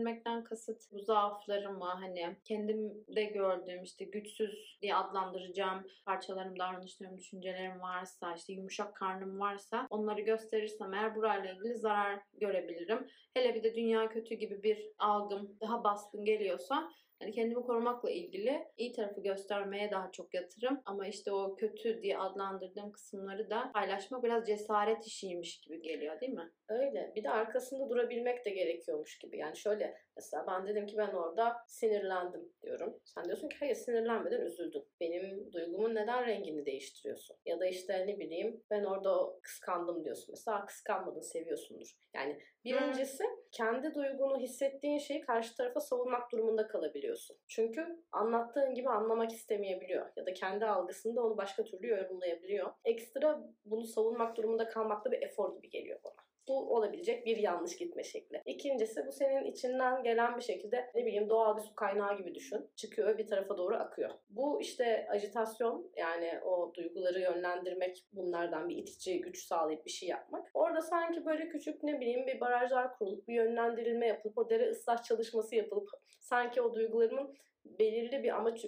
sömürülmekten 0.06 0.44
kasıt 0.44 0.92
bu 0.92 1.00
zaaflarımı 1.00 1.84
hani 1.84 2.36
kendimde 2.44 3.24
gördüğüm 3.24 3.82
işte 3.82 4.04
güçsüz 4.04 4.78
diye 4.82 4.96
adlandıracağım 4.96 5.86
parçalarım, 6.04 6.58
davranışlarım, 6.58 7.18
düşüncelerim 7.18 7.80
varsa 7.80 8.34
işte 8.34 8.52
yumuşak 8.52 8.96
karnım 8.96 9.40
varsa 9.40 9.86
onları 9.90 10.20
gösterirsem 10.20 10.94
eğer 10.94 11.14
burayla 11.14 11.52
ilgili 11.52 11.74
zarar 11.74 12.20
görebilirim. 12.34 13.06
Hele 13.34 13.54
bir 13.54 13.62
de 13.62 13.74
dünya 13.74 14.08
kötü 14.08 14.34
gibi 14.34 14.62
bir 14.62 14.92
algım 14.98 15.56
daha 15.60 15.84
baskın 15.84 16.24
geliyorsa 16.24 16.90
yani 17.20 17.32
kendimi 17.32 17.62
korumakla 17.62 18.10
ilgili 18.10 18.64
iyi 18.76 18.92
tarafı 18.92 19.20
göstermeye 19.22 19.90
daha 19.90 20.12
çok 20.12 20.34
yatırım. 20.34 20.80
Ama 20.84 21.06
işte 21.06 21.32
o 21.32 21.54
kötü 21.54 22.02
diye 22.02 22.18
adlandırdığım 22.18 22.92
kısımları 22.92 23.50
da 23.50 23.70
paylaşmak 23.74 24.24
biraz 24.24 24.46
cesaret 24.46 25.06
işiymiş 25.06 25.60
gibi 25.60 25.82
geliyor 25.82 26.20
değil 26.20 26.32
mi? 26.32 26.50
Öyle. 26.68 27.12
Bir 27.16 27.24
de 27.24 27.30
arkasında 27.30 27.90
durabilmek 27.90 28.44
de 28.44 28.50
gerekiyormuş 28.50 29.18
gibi. 29.18 29.38
Yani 29.38 29.56
şöyle 29.56 29.94
mesela 30.16 30.46
ben 30.46 30.66
dedim 30.66 30.86
ki 30.86 30.96
ben 30.96 31.08
orada 31.08 31.56
sinirlendim 31.66 32.52
diyorum. 32.62 33.00
Sen 33.04 33.24
diyorsun 33.24 33.48
ki 33.48 33.56
hayır 33.60 33.74
sinirlenmeden 33.74 34.40
üzüldün. 34.40 34.84
Benim 35.00 35.52
duygumun 35.52 35.94
neden 35.94 36.26
rengini 36.26 36.66
değiştiriyorsun? 36.66 37.36
Ya 37.46 37.60
da 37.60 37.66
işte 37.66 38.06
ne 38.06 38.18
bileyim 38.18 38.62
ben 38.70 38.84
orada 38.84 39.40
kıskandım 39.42 40.04
diyorsun. 40.04 40.26
Mesela 40.32 40.66
kıskanmadın 40.66 41.20
seviyorsundur. 41.20 41.96
Yani 42.14 42.38
birincisi 42.64 43.24
kendi 43.52 43.94
duygunu 43.94 44.38
hissettiğin 44.38 44.98
şeyi 44.98 45.20
karşı 45.20 45.56
tarafa 45.56 45.80
savunmak 45.80 46.32
durumunda 46.32 46.68
kalabiliyorsun. 46.68 47.36
Çünkü 47.48 48.04
anlattığın 48.12 48.74
gibi 48.74 48.88
anlamak 48.88 49.32
istemeyebiliyor. 49.32 50.06
Ya 50.16 50.26
da 50.26 50.34
kendi 50.34 50.66
algısında 50.66 51.22
onu 51.22 51.36
başka 51.36 51.64
türlü 51.64 51.88
yorumlayabiliyor. 51.88 52.72
Ekstra 52.84 53.40
bunu 53.64 53.84
savunmak 53.84 54.36
durumunda 54.36 54.68
kalmak 54.68 55.04
da 55.04 55.10
bir 55.10 55.22
efor 55.22 55.56
gibi 55.56 55.70
geliyor 55.70 56.00
bana. 56.04 56.25
Bu 56.48 56.76
olabilecek 56.76 57.26
bir 57.26 57.36
yanlış 57.36 57.76
gitme 57.76 58.02
şekli. 58.04 58.42
İkincisi 58.46 59.06
bu 59.06 59.12
senin 59.12 59.44
içinden 59.44 60.02
gelen 60.02 60.36
bir 60.36 60.42
şekilde 60.42 60.90
ne 60.94 61.06
bileyim 61.06 61.28
doğal 61.28 61.56
bir 61.56 61.62
su 61.62 61.74
kaynağı 61.74 62.18
gibi 62.18 62.34
düşün. 62.34 62.70
Çıkıyor 62.76 63.18
bir 63.18 63.26
tarafa 63.26 63.58
doğru 63.58 63.76
akıyor. 63.76 64.10
Bu 64.30 64.60
işte 64.60 65.06
ajitasyon 65.10 65.90
yani 65.96 66.40
o 66.44 66.74
duyguları 66.74 67.20
yönlendirmek 67.20 68.06
bunlardan 68.12 68.68
bir 68.68 68.76
itici 68.76 69.20
güç 69.20 69.44
sağlayıp 69.44 69.84
bir 69.84 69.90
şey 69.90 70.08
yapmak. 70.08 70.50
Orada 70.54 70.80
sanki 70.80 71.26
böyle 71.26 71.48
küçük 71.48 71.82
ne 71.82 72.00
bileyim 72.00 72.26
bir 72.26 72.40
barajlar 72.40 72.98
kurulup 72.98 73.28
bir 73.28 73.34
yönlendirilme 73.34 74.06
yapılıp 74.06 74.38
o 74.38 74.50
dere 74.50 74.70
ıslah 74.70 75.02
çalışması 75.02 75.56
yapılıp 75.56 75.88
sanki 76.20 76.62
o 76.62 76.74
duygularımın 76.74 77.36
belirli 77.78 78.22
bir 78.22 78.36
amaç 78.36 78.64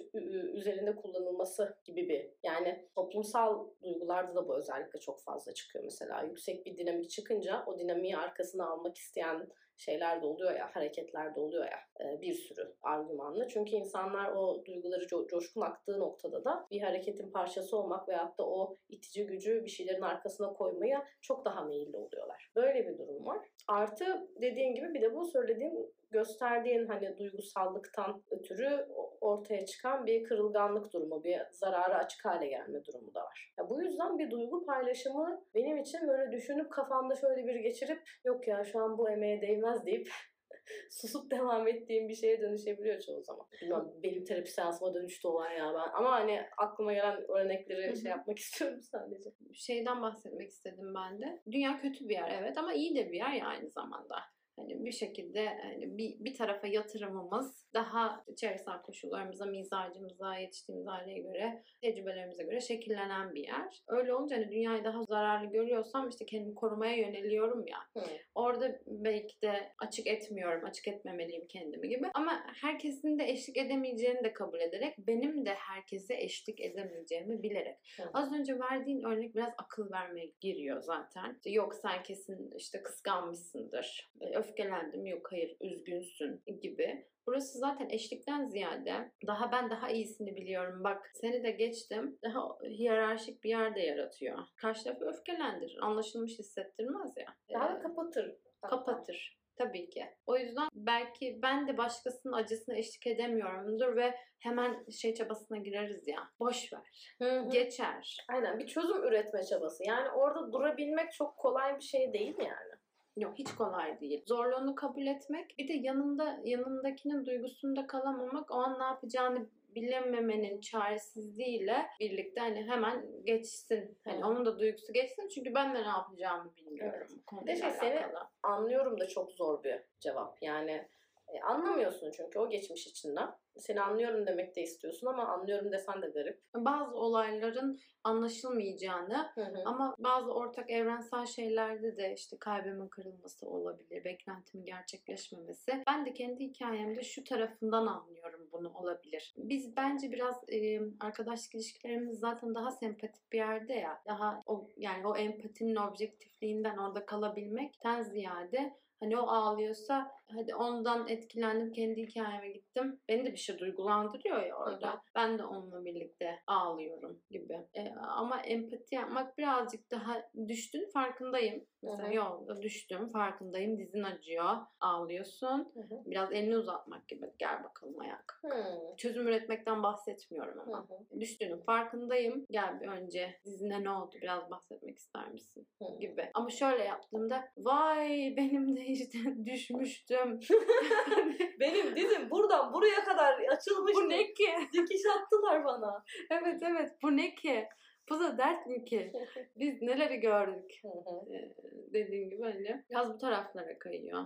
üzerinde 0.53 0.95
kullanılması 0.95 1.77
gibi 1.85 2.09
bir 2.09 2.31
yani 2.43 2.89
toplumsal 2.95 3.67
duygularda 3.83 4.35
da 4.35 4.47
bu 4.47 4.57
özellikle 4.57 4.99
çok 4.99 5.23
fazla 5.23 5.53
çıkıyor 5.53 5.83
mesela. 5.83 6.23
Yüksek 6.23 6.65
bir 6.65 6.77
dinamik 6.77 7.09
çıkınca 7.09 7.63
o 7.65 7.79
dinamiği 7.79 8.17
arkasına 8.17 8.69
almak 8.69 8.97
isteyen 8.97 9.47
şeyler 9.79 10.21
de 10.21 10.25
oluyor 10.25 10.51
ya 10.55 10.75
hareketler 10.75 11.35
de 11.35 11.39
oluyor 11.39 11.63
ya 11.63 12.05
e, 12.05 12.21
bir 12.21 12.33
sürü 12.33 12.73
argümanlı 12.81 13.47
çünkü 13.47 13.71
insanlar 13.71 14.31
o 14.31 14.65
duyguları 14.65 15.03
co- 15.03 15.27
coşkun 15.27 15.61
aktığı 15.61 15.99
noktada 15.99 16.43
da 16.43 16.67
bir 16.71 16.81
hareketin 16.81 17.31
parçası 17.31 17.77
olmak 17.77 18.09
veyahut 18.09 18.37
da 18.37 18.49
o 18.49 18.75
itici 18.89 19.25
gücü 19.25 19.63
bir 19.63 19.69
şeylerin 19.69 20.01
arkasına 20.01 20.53
koymaya 20.53 21.05
çok 21.21 21.45
daha 21.45 21.63
meyilli 21.63 21.97
oluyorlar. 21.97 22.51
Böyle 22.55 22.87
bir 22.87 22.97
durum 22.97 23.25
var. 23.25 23.39
Artı 23.67 24.27
dediğin 24.41 24.75
gibi 24.75 24.93
bir 24.93 25.01
de 25.01 25.15
bu 25.15 25.25
söylediğim 25.25 25.73
gösterdiğin 26.11 26.87
hani 26.87 27.17
duygusallıktan 27.17 28.23
ötürü 28.31 28.87
ortaya 29.21 29.65
çıkan 29.65 30.05
bir 30.05 30.23
kırılganlık 30.23 30.93
durumu, 30.93 31.23
bir 31.23 31.41
zarara 31.51 31.97
açık 31.97 32.25
hale 32.25 32.47
gelme 32.47 32.85
durumu 32.85 33.13
da 33.13 33.19
var. 33.19 33.53
Ya 33.57 33.69
bu 33.69 33.81
yüzden 33.81 34.19
bir 34.19 34.31
duygu 34.31 34.65
paylaşımı 34.65 35.45
benim 35.55 35.77
için 35.77 36.07
böyle 36.07 36.31
düşünüp 36.31 36.71
kafamda 36.71 37.15
şöyle 37.15 37.47
bir 37.47 37.55
geçirip 37.55 38.01
yok 38.25 38.47
ya 38.47 38.63
şu 38.63 38.79
an 38.79 38.97
bu 38.97 39.09
emeğe 39.09 39.41
değmez 39.41 39.85
deyip 39.85 40.09
susup 40.91 41.31
devam 41.31 41.67
ettiğim 41.67 42.09
bir 42.09 42.15
şeye 42.15 42.41
dönüşebiliyor 42.41 43.01
çoğu 43.01 43.23
zaman. 43.23 43.45
Bilmem 43.61 43.85
benim 44.03 44.25
terapi 44.25 44.51
seansıma 44.51 44.93
dönüştü 44.93 45.27
olay 45.27 45.57
ya 45.57 45.73
ben. 45.73 45.91
Ama 45.93 46.11
hani 46.11 46.41
aklıma 46.57 46.93
gelen 46.93 47.31
örnekleri 47.31 48.01
şey 48.01 48.11
yapmak 48.11 48.39
istiyorum 48.39 48.81
sadece. 48.81 49.29
Şeyden 49.53 50.01
bahsetmek 50.01 50.49
istedim 50.49 50.93
ben 50.95 51.21
de. 51.21 51.41
Dünya 51.51 51.77
kötü 51.77 52.09
bir 52.09 52.13
yer 52.13 52.39
evet 52.41 52.57
ama 52.57 52.73
iyi 52.73 52.95
de 52.95 53.11
bir 53.11 53.17
yer 53.17 53.31
ya 53.31 53.47
aynı 53.47 53.69
zamanda. 53.69 54.15
Hani 54.59 54.85
bir 54.85 54.91
şekilde 54.91 55.47
hani 55.47 55.97
bir, 55.97 56.15
bir 56.19 56.33
tarafa 56.33 56.67
yatırımımız 56.67 57.65
daha 57.73 58.23
çevresel 58.37 58.81
koşullarımıza, 58.81 59.45
mizacımıza, 59.45 60.35
yetiştiğimiz 60.35 60.87
aileye 60.87 61.19
göre, 61.19 61.63
tecrübelerimize 61.81 62.43
göre 62.43 62.61
şekillenen 62.61 63.33
bir 63.35 63.43
yer. 63.43 63.83
Öyle 63.87 64.13
olunca 64.13 64.37
hani 64.37 64.51
dünyayı 64.51 64.83
daha 64.83 65.03
zararlı 65.03 65.51
görüyorsam 65.51 66.09
işte 66.09 66.25
kendimi 66.25 66.55
korumaya 66.55 66.95
yöneliyorum 66.95 67.67
ya. 67.67 67.77
Hı. 67.93 68.05
Orada 68.35 68.79
belki 68.87 69.41
de 69.41 69.73
açık 69.79 70.07
etmiyorum, 70.07 70.65
açık 70.65 70.87
etmemeliyim 70.87 71.47
kendimi 71.47 71.89
gibi. 71.89 72.07
Ama 72.13 72.43
herkesin 72.61 73.19
de 73.19 73.29
eşlik 73.29 73.57
edemeyeceğini 73.57 74.23
de 74.23 74.33
kabul 74.33 74.59
ederek, 74.59 74.95
benim 74.97 75.45
de 75.45 75.53
herkese 75.53 76.15
eşlik 76.15 76.61
edemeyeceğimi 76.61 77.43
bilerek. 77.43 77.77
Hı. 77.97 78.03
Az 78.13 78.33
önce 78.33 78.59
verdiğin 78.59 79.03
örnek 79.03 79.35
biraz 79.35 79.53
akıl 79.57 79.91
vermeye 79.91 80.31
giriyor 80.41 80.81
zaten. 80.81 81.35
İşte 81.35 81.49
yok 81.51 81.75
sen 81.75 82.03
kesin 82.03 82.51
işte 82.57 82.83
kıskanmışsındır. 82.83 84.11
E, 84.21 84.37
Öfkelendim. 84.49 85.05
Yok 85.05 85.31
hayır 85.31 85.57
üzgünsün 85.61 86.43
gibi. 86.61 87.05
Burası 87.27 87.59
zaten 87.59 87.89
eşlikten 87.89 88.45
ziyade 88.47 89.11
daha 89.27 89.51
ben 89.51 89.69
daha 89.69 89.89
iyisini 89.89 90.35
biliyorum. 90.35 90.83
Bak 90.83 91.11
seni 91.13 91.43
de 91.43 91.51
geçtim. 91.51 92.19
Daha 92.23 92.57
hiyerarşik 92.63 93.43
bir 93.43 93.49
yerde 93.49 93.79
yaratıyor. 93.79 94.39
Karşı 94.55 94.83
tarafı 94.83 95.05
öfkelendirir. 95.05 95.77
Anlaşılmış 95.81 96.39
hissettirmez 96.39 97.17
ya. 97.17 97.35
Daha 97.53 97.73
da 97.73 97.79
Ee, 97.79 97.81
kapatır. 97.81 98.35
kapatır. 98.61 99.39
Tabii 99.57 99.89
ki. 99.89 100.05
O 100.25 100.37
yüzden 100.37 100.67
belki 100.73 101.39
ben 101.41 101.67
de 101.67 101.77
başkasının 101.77 102.33
acısına 102.33 102.75
eşlik 102.75 103.07
edemiyorumdur 103.07 103.95
ve 103.95 104.15
hemen 104.39 104.85
şey 104.89 105.13
çabasına 105.13 105.57
gireriz 105.57 106.07
ya. 106.07 106.19
Boş 106.39 106.73
ver. 106.73 107.15
Hı 107.21 107.39
hı. 107.39 107.49
Geçer. 107.49 108.17
Aynen 108.29 108.59
bir 108.59 108.67
çözüm 108.67 109.03
üretme 109.03 109.43
çabası. 109.43 109.83
Yani 109.87 110.09
orada 110.09 110.51
durabilmek 110.53 111.11
çok 111.13 111.37
kolay 111.37 111.75
bir 111.77 111.83
şey 111.83 112.13
değil 112.13 112.35
yani. 112.39 112.78
Yok 113.19 113.33
hiç 113.35 113.51
kolay 113.51 113.99
değil. 113.99 114.23
Zorluğunu 114.25 114.75
kabul 114.75 115.07
etmek, 115.07 115.59
bir 115.59 115.67
de 115.67 115.73
yanında 115.73 116.39
yanındakinin 116.43 117.25
duygusunda 117.25 117.87
kalamamak, 117.87 118.51
o 118.51 118.55
an 118.55 118.79
ne 118.79 118.83
yapacağını 118.83 119.47
bilememenin 119.75 120.61
çaresizliğiyle 120.61 121.85
birlikte 121.99 122.41
hani 122.41 122.63
hemen 122.63 123.05
geçsin. 123.25 123.97
Hani 124.03 124.25
onun 124.25 124.45
da 124.45 124.59
duygusu 124.59 124.93
geçsin 124.93 125.27
çünkü 125.27 125.53
ben 125.55 125.75
de 125.75 125.83
ne 125.83 125.87
yapacağımı 125.87 126.55
bilmiyorum. 126.55 127.07
Evet. 127.33 127.47
de 127.47 127.55
şey, 127.55 127.71
seni-. 127.71 128.05
Anlıyorum 128.43 128.99
da 128.99 129.07
çok 129.07 129.31
zor 129.31 129.63
bir 129.63 129.79
cevap. 129.99 130.37
Yani 130.41 130.87
e, 131.27 131.41
anlamıyorsun 131.41 132.11
çünkü 132.11 132.39
o 132.39 132.49
geçmiş 132.49 132.87
içinden. 132.87 133.29
Seni 133.57 133.81
anlıyorum 133.81 134.27
demek 134.27 134.55
de 134.55 134.61
istiyorsun 134.61 135.07
ama 135.07 135.23
anlıyorum 135.23 135.71
desen 135.71 136.01
de 136.01 136.07
garip. 136.07 136.41
Bazı 136.55 136.95
olayların 136.95 137.79
anlaşılmayacağını 138.03 139.31
Hı 139.35 139.41
hı. 139.41 139.63
ama 139.65 139.95
bazı 139.99 140.33
ortak 140.33 140.71
evrensel 140.71 141.25
şeylerde 141.25 141.97
de 141.97 142.13
işte 142.13 142.37
kalbimin 142.37 142.87
kırılması 142.87 143.47
olabilir, 143.47 144.03
beklentimin 144.03 144.65
gerçekleşmemesi. 144.65 145.83
Ben 145.87 146.05
de 146.05 146.13
kendi 146.13 146.43
hikayemde 146.43 147.03
şu 147.03 147.23
tarafından 147.23 147.87
anlıyorum 147.87 148.49
bunu 148.51 148.73
olabilir. 148.73 149.33
Biz 149.37 149.75
bence 149.75 150.11
biraz 150.11 150.49
e, 150.49 150.81
arkadaşlık 150.99 151.55
ilişkilerimiz 151.55 152.19
zaten 152.19 152.55
daha 152.55 152.71
sempatik 152.71 153.31
bir 153.31 153.37
yerde 153.37 153.73
ya. 153.73 154.01
Daha 154.07 154.41
o 154.45 154.67
yani 154.77 155.07
o 155.07 155.15
empatinin 155.15 155.75
objektifliğinden 155.75 156.77
orada 156.77 157.05
kalabilmekten 157.05 158.03
ziyade 158.03 158.73
Hani 158.99 159.17
o 159.17 159.27
ağlıyorsa 159.27 160.11
hadi 160.25 160.55
ondan 160.55 161.07
etkilendim 161.07 161.71
kendi 161.71 162.01
hikayeme 162.01 162.49
gittim. 162.49 162.99
Beni 163.09 163.25
de 163.25 163.31
bir 163.31 163.37
şey 163.39 163.59
duygulandırıyor 163.59 164.41
ya 164.45 164.55
orada. 164.55 164.87
Hı 164.87 164.91
hı. 164.95 164.99
Ben 165.15 165.39
de 165.39 165.43
onunla 165.43 165.85
birlikte 165.85 166.39
ağlıyorum 166.47 167.21
gibi. 167.31 167.53
E, 167.73 167.89
ama 167.95 168.41
empati 168.41 168.95
yapmak 168.95 169.37
birazcık 169.37 169.91
daha 169.91 170.29
düştün 170.47 170.89
farkındayım. 170.93 171.65
Mesela 171.83 172.03
Hı 172.03 172.07
hı. 172.07 172.15
yolda 172.15 172.61
düştüm 172.61 173.09
farkındayım 173.09 173.77
dizin 173.77 174.03
acıyor 174.03 174.55
ağlıyorsun. 174.79 175.71
Hı 175.73 175.79
hı. 175.79 176.03
Biraz 176.05 176.31
elini 176.31 176.57
uzatmak 176.57 177.07
gibi 177.07 177.31
gel 177.39 177.63
bakalım 177.63 177.99
kalk. 178.39 178.53
Hı. 178.53 178.95
Çözüm 178.97 179.27
üretmekten 179.27 179.83
bahsetmiyorum 179.83 180.57
Hı 180.57 180.61
ama. 180.61 180.79
hı. 180.79 181.19
Düştüğünün 181.19 181.61
farkındayım. 181.61 182.45
Gel 182.51 182.81
bir 182.81 182.87
önce 182.87 183.39
dizine 183.45 183.83
ne 183.83 183.89
oldu 183.89 184.15
biraz 184.21 184.51
bahsetmek 184.51 184.97
ister 184.97 185.31
misin? 185.31 185.67
Hı. 185.81 185.99
gibi. 185.99 186.29
Ama 186.33 186.49
şöyle 186.49 186.83
yaptığımda 186.83 187.43
vay 187.57 188.33
benim 188.37 188.75
de 188.75 188.85
işte 188.85 189.17
düşmüştüm. 189.45 190.39
Benim 191.59 191.95
dizim 191.95 192.29
buradan 192.29 192.73
buraya 192.73 193.03
kadar 193.03 193.28
açılmış. 193.51 193.93
bu 193.95 194.09
ne 194.09 194.33
ki? 194.33 194.49
Dikiş 194.73 195.01
attılar 195.05 195.65
bana. 195.65 196.03
evet 196.31 196.63
evet 196.63 196.91
bu 197.03 197.17
ne 197.17 197.35
ki? 197.35 197.67
Bu 198.09 198.19
da 198.19 198.37
dert 198.37 198.67
mi 198.67 198.85
ki? 198.85 199.13
Biz 199.55 199.81
neleri 199.81 200.19
gördük? 200.19 200.81
Ee, 200.85 201.55
dediğim 201.93 202.29
gibi 202.29 202.43
hani 202.43 202.83
biraz 202.89 203.13
bu 203.13 203.17
taraflara 203.17 203.79
kayıyor. 203.79 204.25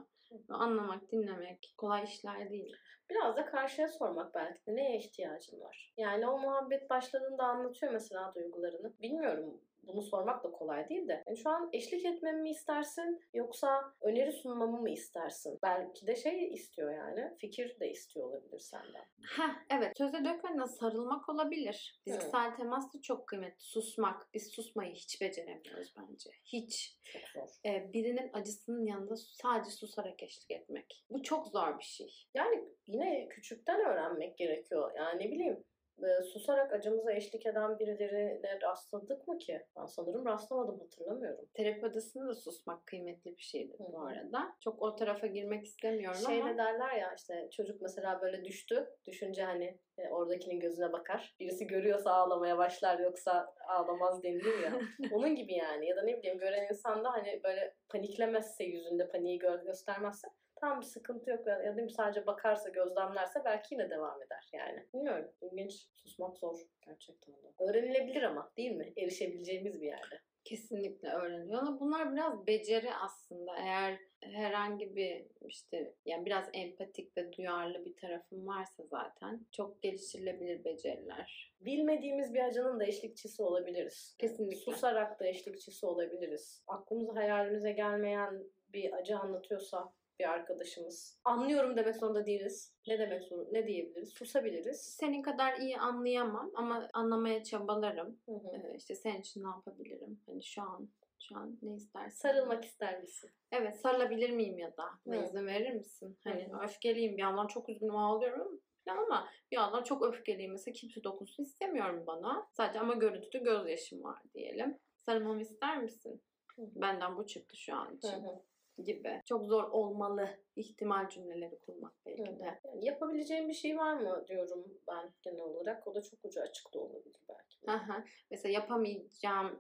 Anlamak, 0.50 1.12
dinlemek 1.12 1.74
kolay 1.78 2.04
işler 2.04 2.50
değil. 2.50 2.76
Biraz 3.10 3.38
da 3.38 3.46
karşıya 3.46 3.88
sormak 3.88 4.36
belki 4.36 4.66
de 4.68 4.76
neye 4.76 4.98
ihtiyacın 4.98 5.62
var? 5.62 5.94
Yani 5.98 6.28
o 6.28 6.40
muhabbet 6.40 6.90
başladığında 6.90 7.44
anlatıyor 7.44 7.92
mesela 7.92 8.34
duygularını. 8.36 8.94
Bilmiyorum 9.02 9.62
bunu 9.88 10.02
sormak 10.02 10.44
da 10.44 10.52
kolay 10.52 10.90
değil 10.90 11.08
de. 11.08 11.24
Yani 11.28 11.38
şu 11.38 11.50
an 11.50 11.70
eşlik 11.74 12.06
etmemi 12.06 12.42
mi 12.42 12.50
istersin 12.50 13.22
yoksa 13.34 13.94
öneri 14.02 14.32
sunmamı 14.32 14.82
mı 14.82 14.90
istersin? 14.90 15.60
Belki 15.64 16.08
de 16.08 16.16
şey 16.16 16.54
istiyor 16.54 16.94
yani. 16.94 17.38
Fikir 17.38 17.80
de 17.80 17.92
istiyor 17.92 18.30
olabilir 18.30 18.60
senden. 18.60 19.06
Heh, 19.38 19.54
evet 19.70 19.98
söze 19.98 20.26
dökmeden 20.26 20.66
sarılmak 20.66 21.30
olabilir. 21.30 22.02
Fiziksel 22.04 22.56
temas 22.56 22.94
da 22.94 23.02
çok 23.02 23.28
kıymetli. 23.28 23.62
Susmak. 23.64 24.34
Biz 24.34 24.48
susmayı 24.48 24.94
hiç 24.94 25.22
beceremiyoruz 25.22 25.94
bence. 25.98 26.30
Hiç. 26.46 26.98
Çok 27.04 27.22
zor. 27.22 27.50
Ee, 27.66 27.94
birinin 27.94 28.30
acısının 28.34 28.86
yanında 28.86 29.16
sadece 29.16 29.72
susarak 29.72 30.24
eşlik 30.24 30.52
etmek. 30.52 31.06
Bu 31.10 31.24
çok 31.24 31.48
zor 31.48 31.80
bir 31.80 31.84
şey. 31.84 32.28
Yani 32.34 32.64
yine 32.88 33.28
küçükten 33.30 33.80
öğrenmek 33.80 34.38
gerekiyor. 34.38 34.92
Yani 34.98 35.26
ne 35.26 35.32
bileyim 35.32 35.64
e, 36.04 36.24
susarak 36.24 36.74
acımıza 36.74 37.12
eşlik 37.12 37.46
eden 37.46 37.80
birilerine 37.80 38.62
rastladık 38.62 39.28
mı 39.28 39.38
ki? 39.38 39.66
Ben 39.78 39.86
sanırım 39.86 40.26
rastlamadım 40.26 40.80
hatırlamıyorum. 40.80 41.46
Terapi 41.54 41.86
odasında 41.86 42.28
da 42.28 42.36
susmak 42.36 42.86
kıymetli 42.86 43.38
bir 43.38 43.42
şeydir 43.42 43.80
Hı 43.80 43.94
bu 43.94 44.02
arada. 44.02 44.56
Çok 44.60 44.82
o 44.82 44.96
tarafa 44.96 45.28
girmek 45.28 45.66
istemiyorum 45.66 46.22
Şey 46.26 46.42
ama 46.42 46.54
de 46.54 46.58
derler 46.58 46.94
ya 46.96 47.14
işte 47.18 47.50
çocuk 47.52 47.82
mesela 47.82 48.22
böyle 48.22 48.46
düştü. 48.46 48.90
Düşünce 49.08 49.44
hani 49.44 49.80
e, 49.98 50.10
oradakinin 50.10 50.60
gözüne 50.60 50.92
bakar. 50.94 51.36
Birisi 51.40 51.68
görüyorsa 51.68 52.12
ağlamaya 52.12 52.58
başlar 52.58 53.00
yoksa 53.00 53.54
ağlamaz 53.68 54.24
denilir 54.24 54.64
ya. 54.64 54.80
Onun 55.12 55.36
gibi 55.36 55.54
yani. 55.54 55.88
Ya 55.88 55.96
da 55.96 56.04
ne 56.04 56.18
bileyim 56.18 56.38
gören 56.38 56.68
insan 56.70 57.04
da 57.04 57.12
hani 57.12 57.42
böyle 57.44 57.76
paniklemezse 57.90 58.64
yüzünde 58.64 59.08
paniği 59.08 59.40
gö- 59.40 59.66
göstermezse 59.66 60.28
tam 60.64 60.82
bir 60.82 60.86
sıkıntı 60.86 61.30
yok. 61.30 61.48
Ya 61.48 61.78
da 61.78 61.90
sadece 61.90 62.26
bakarsa 62.26 62.70
gözlemlerse 62.70 63.42
belki 63.46 63.76
yine 63.76 63.90
devam 63.90 64.22
eder 64.22 64.50
yani. 64.54 64.88
Bilmiyorum. 64.94 65.32
İlginç. 65.42 65.88
Susmak 65.96 66.38
zor 66.38 66.60
gerçekten 66.86 67.36
de. 67.36 67.48
Öğrenilebilir 67.60 68.24
ama 68.24 68.52
değil 68.58 68.72
mi? 68.72 68.94
Erişebileceğimiz 68.98 69.82
bir 69.82 69.88
yerde. 69.88 70.20
kesinlikle 70.44 71.10
öğreniyor. 71.10 71.62
Ama 71.62 71.80
bunlar 71.80 72.14
biraz 72.14 72.48
beceri 72.48 72.94
aslında. 72.94 73.56
Eğer 73.58 74.00
herhangi 74.22 74.96
bir 74.96 75.26
işte 75.48 75.96
yani 76.06 76.26
biraz 76.26 76.50
empatik 76.54 77.18
ve 77.18 77.34
duyarlı 77.34 77.86
bir 77.86 77.96
tarafın 77.96 78.48
varsa 78.48 78.84
zaten 78.84 79.46
çok 79.52 79.82
geliştirilebilir 79.82 80.64
beceriler. 80.64 81.54
Bilmediğimiz 81.62 82.34
bir 82.34 82.44
acının 82.44 82.80
da 82.80 82.86
eşlikçisi 82.86 83.44
olabiliriz. 83.44 84.16
Kesinlikle. 84.20 84.58
Susarak 84.58 85.20
da 85.20 85.28
eşlikçisi 85.28 85.86
olabiliriz. 85.86 86.64
Aklımıza 86.68 87.16
hayalimize 87.16 87.72
gelmeyen 87.72 88.44
bir 88.74 88.94
acı 88.94 89.18
anlatıyorsa 89.18 89.94
bir 90.20 90.30
arkadaşımız. 90.30 91.20
Anlıyorum 91.24 91.78
demek 91.78 91.96
zorunda 91.96 92.26
değiliz. 92.26 92.74
Ne 92.88 93.00
demek 93.00 93.24
zorunda, 93.24 93.50
ne 93.52 93.68
diyebiliriz? 93.68 94.14
Susabiliriz. 94.14 94.82
Senin 94.82 95.22
kadar 95.22 95.58
iyi 95.58 95.78
anlayamam 95.78 96.52
ama 96.56 96.90
anlamaya 96.94 97.44
çabalarım. 97.44 98.20
Hı 98.26 98.32
hı. 98.32 98.56
Ee, 98.56 98.76
işte 98.78 98.96
senin 98.96 99.20
için 99.22 99.44
ne 99.44 99.48
yapabilirim? 99.48 100.20
Hani 100.26 100.44
şu 100.44 100.62
an 100.62 100.90
şu 101.20 101.38
an 101.38 101.58
ne 101.62 101.76
istersin? 101.76 102.18
Sarılmak 102.18 102.66
ister 102.66 103.02
misin? 103.02 103.30
Evet 103.52 103.80
sarılabilir 103.80 104.30
miyim 104.30 104.58
ya 104.60 104.78
da? 104.78 104.86
Hı. 105.08 105.16
izin 105.24 105.48
verir 105.48 105.74
misin? 105.74 106.18
Hani 106.24 106.48
Hı. 106.52 106.64
öfkeliyim 106.64 107.18
bir 107.18 107.22
yandan 107.22 107.48
çok 107.48 107.70
üzgünüm 107.70 107.96
ağlıyorum 107.96 108.62
falan 108.86 108.98
ama 108.98 109.30
bir 109.52 109.56
yandan 109.56 109.84
çok 109.84 110.04
öfkeliyim. 110.04 110.52
Mesela 110.52 110.74
kimse 110.74 111.04
dokunsun 111.04 111.44
istemiyorum 111.44 112.04
bana. 112.08 112.48
Sadece 112.52 112.80
ama 112.80 112.94
görüntüde 112.94 113.38
gözyaşım 113.38 114.04
var 114.04 114.20
diyelim. 114.34 114.80
Sarılmamı 115.06 115.42
ister 115.42 115.82
misin? 115.82 116.22
Hı 116.56 116.62
hı. 116.62 116.70
Benden 116.76 117.18
bu 117.18 117.28
çıktı 117.28 117.58
şu 117.58 117.76
an 117.76 117.86
Hı 117.92 117.94
için 117.94 118.24
hı. 118.24 118.42
Gibi. 118.84 119.22
Çok 119.26 119.46
zor 119.46 119.64
olmalı 119.64 120.30
ihtimal 120.56 121.10
cümleleri 121.10 121.60
kurmak 121.60 121.94
belki 122.06 122.40
de. 122.40 122.60
Yani 122.66 122.86
yapabileceğim 122.86 123.50
bir 123.50 123.54
şey 123.54 123.78
var 123.78 123.94
mı 123.94 124.26
diyorum 124.28 124.64
ben 124.88 125.12
genel 125.22 125.42
olarak. 125.42 125.88
O 125.88 125.96
da 125.96 126.02
çok 126.02 126.26
ucu 126.26 126.42
açık 126.42 126.74
da 126.74 126.80
olabilir 126.80 127.22
belki. 127.30 127.72
Aha. 127.72 128.04
Mesela 128.32 128.54
yapamayacağım 128.54 129.60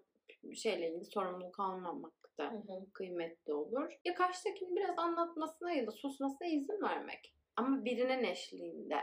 şeyle 0.55 0.89
ilgili 0.89 1.05
sorumluluk 1.05 1.59
almamak 1.59 2.13
da 2.37 2.51
Hı 2.51 2.55
hı. 2.55 2.91
kıymetli 2.93 3.53
olur. 3.53 3.99
Ya 4.05 4.13
karşıdakinin 4.13 4.75
biraz 4.75 4.99
anlatmasına 4.99 5.71
ya 5.71 5.87
da 5.87 5.91
susmasına 5.91 6.47
izin 6.47 6.81
vermek. 6.81 7.33
Ama 7.55 7.85
birinin 7.85 8.23
eşliğinde. 8.23 8.95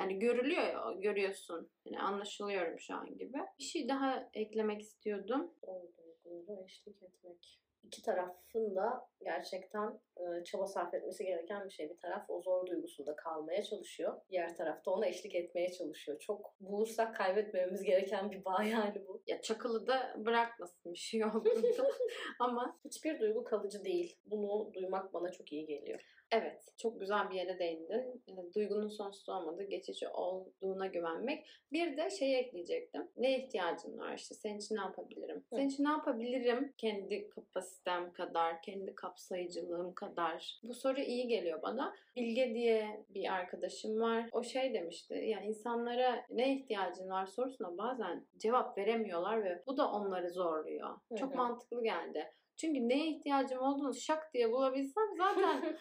Yani 0.00 0.18
görülüyor 0.18 0.62
ya, 0.62 0.92
görüyorsun. 0.98 1.70
Yani 1.84 2.00
anlaşılıyorum 2.02 2.80
şu 2.80 2.94
an 2.94 3.16
gibi. 3.18 3.38
Bir 3.58 3.64
şey 3.64 3.88
daha 3.88 4.30
eklemek 4.34 4.82
istiyordum. 4.82 5.54
Doğru 5.66 5.92
duygulara 6.24 6.64
eşlik 6.64 7.02
etmek. 7.02 7.60
İki 7.84 8.02
tarafın 8.02 8.76
da 8.76 9.08
gerçekten 9.24 10.00
e, 10.16 10.44
çaba 10.44 10.66
sarf 10.66 10.94
etmesi 10.94 11.24
gereken 11.24 11.64
bir 11.64 11.70
şey. 11.70 11.90
Bir 11.90 11.98
taraf 11.98 12.30
o 12.30 12.42
zor 12.42 12.66
duygusunda 12.66 13.16
kalmaya 13.16 13.62
çalışıyor. 13.62 14.20
Diğer 14.30 14.56
taraf 14.56 14.84
da 14.84 14.90
ona 14.90 15.06
eşlik 15.06 15.34
etmeye 15.34 15.72
çalışıyor. 15.72 16.18
Çok 16.18 16.54
bulursak 16.60 17.16
kaybetmememiz 17.16 17.82
gereken 17.82 18.30
bir 18.30 18.44
bağ 18.44 18.62
yani 18.62 19.06
bu. 19.08 19.22
Ya 19.26 19.40
çakılı 19.40 19.86
da 19.86 20.14
bırakmasın 20.18 20.92
bir 20.92 20.98
şey 20.98 21.24
olduğunda. 21.24 21.88
Ama 22.40 22.78
Hiçbir 22.84 23.20
duygu 23.20 23.44
kalıcı 23.44 23.84
değil. 23.84 24.18
Bunu 24.26 24.74
duymak 24.74 25.14
bana 25.14 25.32
çok 25.32 25.52
iyi 25.52 25.66
geliyor. 25.66 26.00
Evet 26.34 26.64
çok 26.78 27.00
güzel 27.00 27.30
bir 27.30 27.34
yere 27.34 27.58
değindin. 27.58 28.22
Duygunun 28.54 28.88
sonsuz 28.88 29.28
olmadığı, 29.28 29.62
geçici 29.62 30.08
olduğuna 30.08 30.86
güvenmek. 30.86 31.46
Bir 31.72 31.96
de 31.96 32.10
şey 32.10 32.38
ekleyecektim. 32.38 33.08
Ne 33.16 33.38
ihtiyacın 33.38 33.98
var 33.98 34.14
işte 34.14 34.34
senin 34.34 34.58
için 34.58 34.76
ne 34.76 34.80
yapabilirim? 34.80 35.44
Senin 35.50 35.68
için 35.68 35.84
ne 35.84 35.90
yapabilirim? 35.90 36.72
Kendi 36.78 37.28
kapasitem 37.28 38.12
kadar, 38.12 38.62
kendi 38.62 38.94
kapsayıcılığım 38.94 39.94
kadar. 39.94 40.60
Bu 40.62 40.74
soru 40.74 41.00
iyi 41.00 41.28
geliyor 41.28 41.62
bana. 41.62 41.94
Bilge 42.16 42.54
diye 42.54 43.04
bir 43.08 43.32
arkadaşım 43.32 44.00
var. 44.00 44.28
O 44.32 44.42
şey 44.42 44.74
demişti. 44.74 45.14
Yani 45.14 45.46
insanlara 45.46 46.26
ne 46.30 46.54
ihtiyacın 46.54 47.10
var 47.10 47.26
sorusuna 47.26 47.78
bazen 47.78 48.26
cevap 48.38 48.78
veremiyorlar 48.78 49.44
ve 49.44 49.62
bu 49.66 49.76
da 49.76 49.90
onları 49.90 50.30
zorluyor. 50.30 50.90
Hı 51.08 51.16
Çok 51.16 51.32
hı. 51.32 51.36
mantıklı 51.36 51.82
geldi. 51.82 52.30
Çünkü 52.56 52.88
neye 52.88 53.06
ihtiyacım 53.06 53.58
olduğunu 53.58 53.94
şak 53.94 54.34
diye 54.34 54.52
bulabilsem 54.52 55.04
zaten 55.18 55.78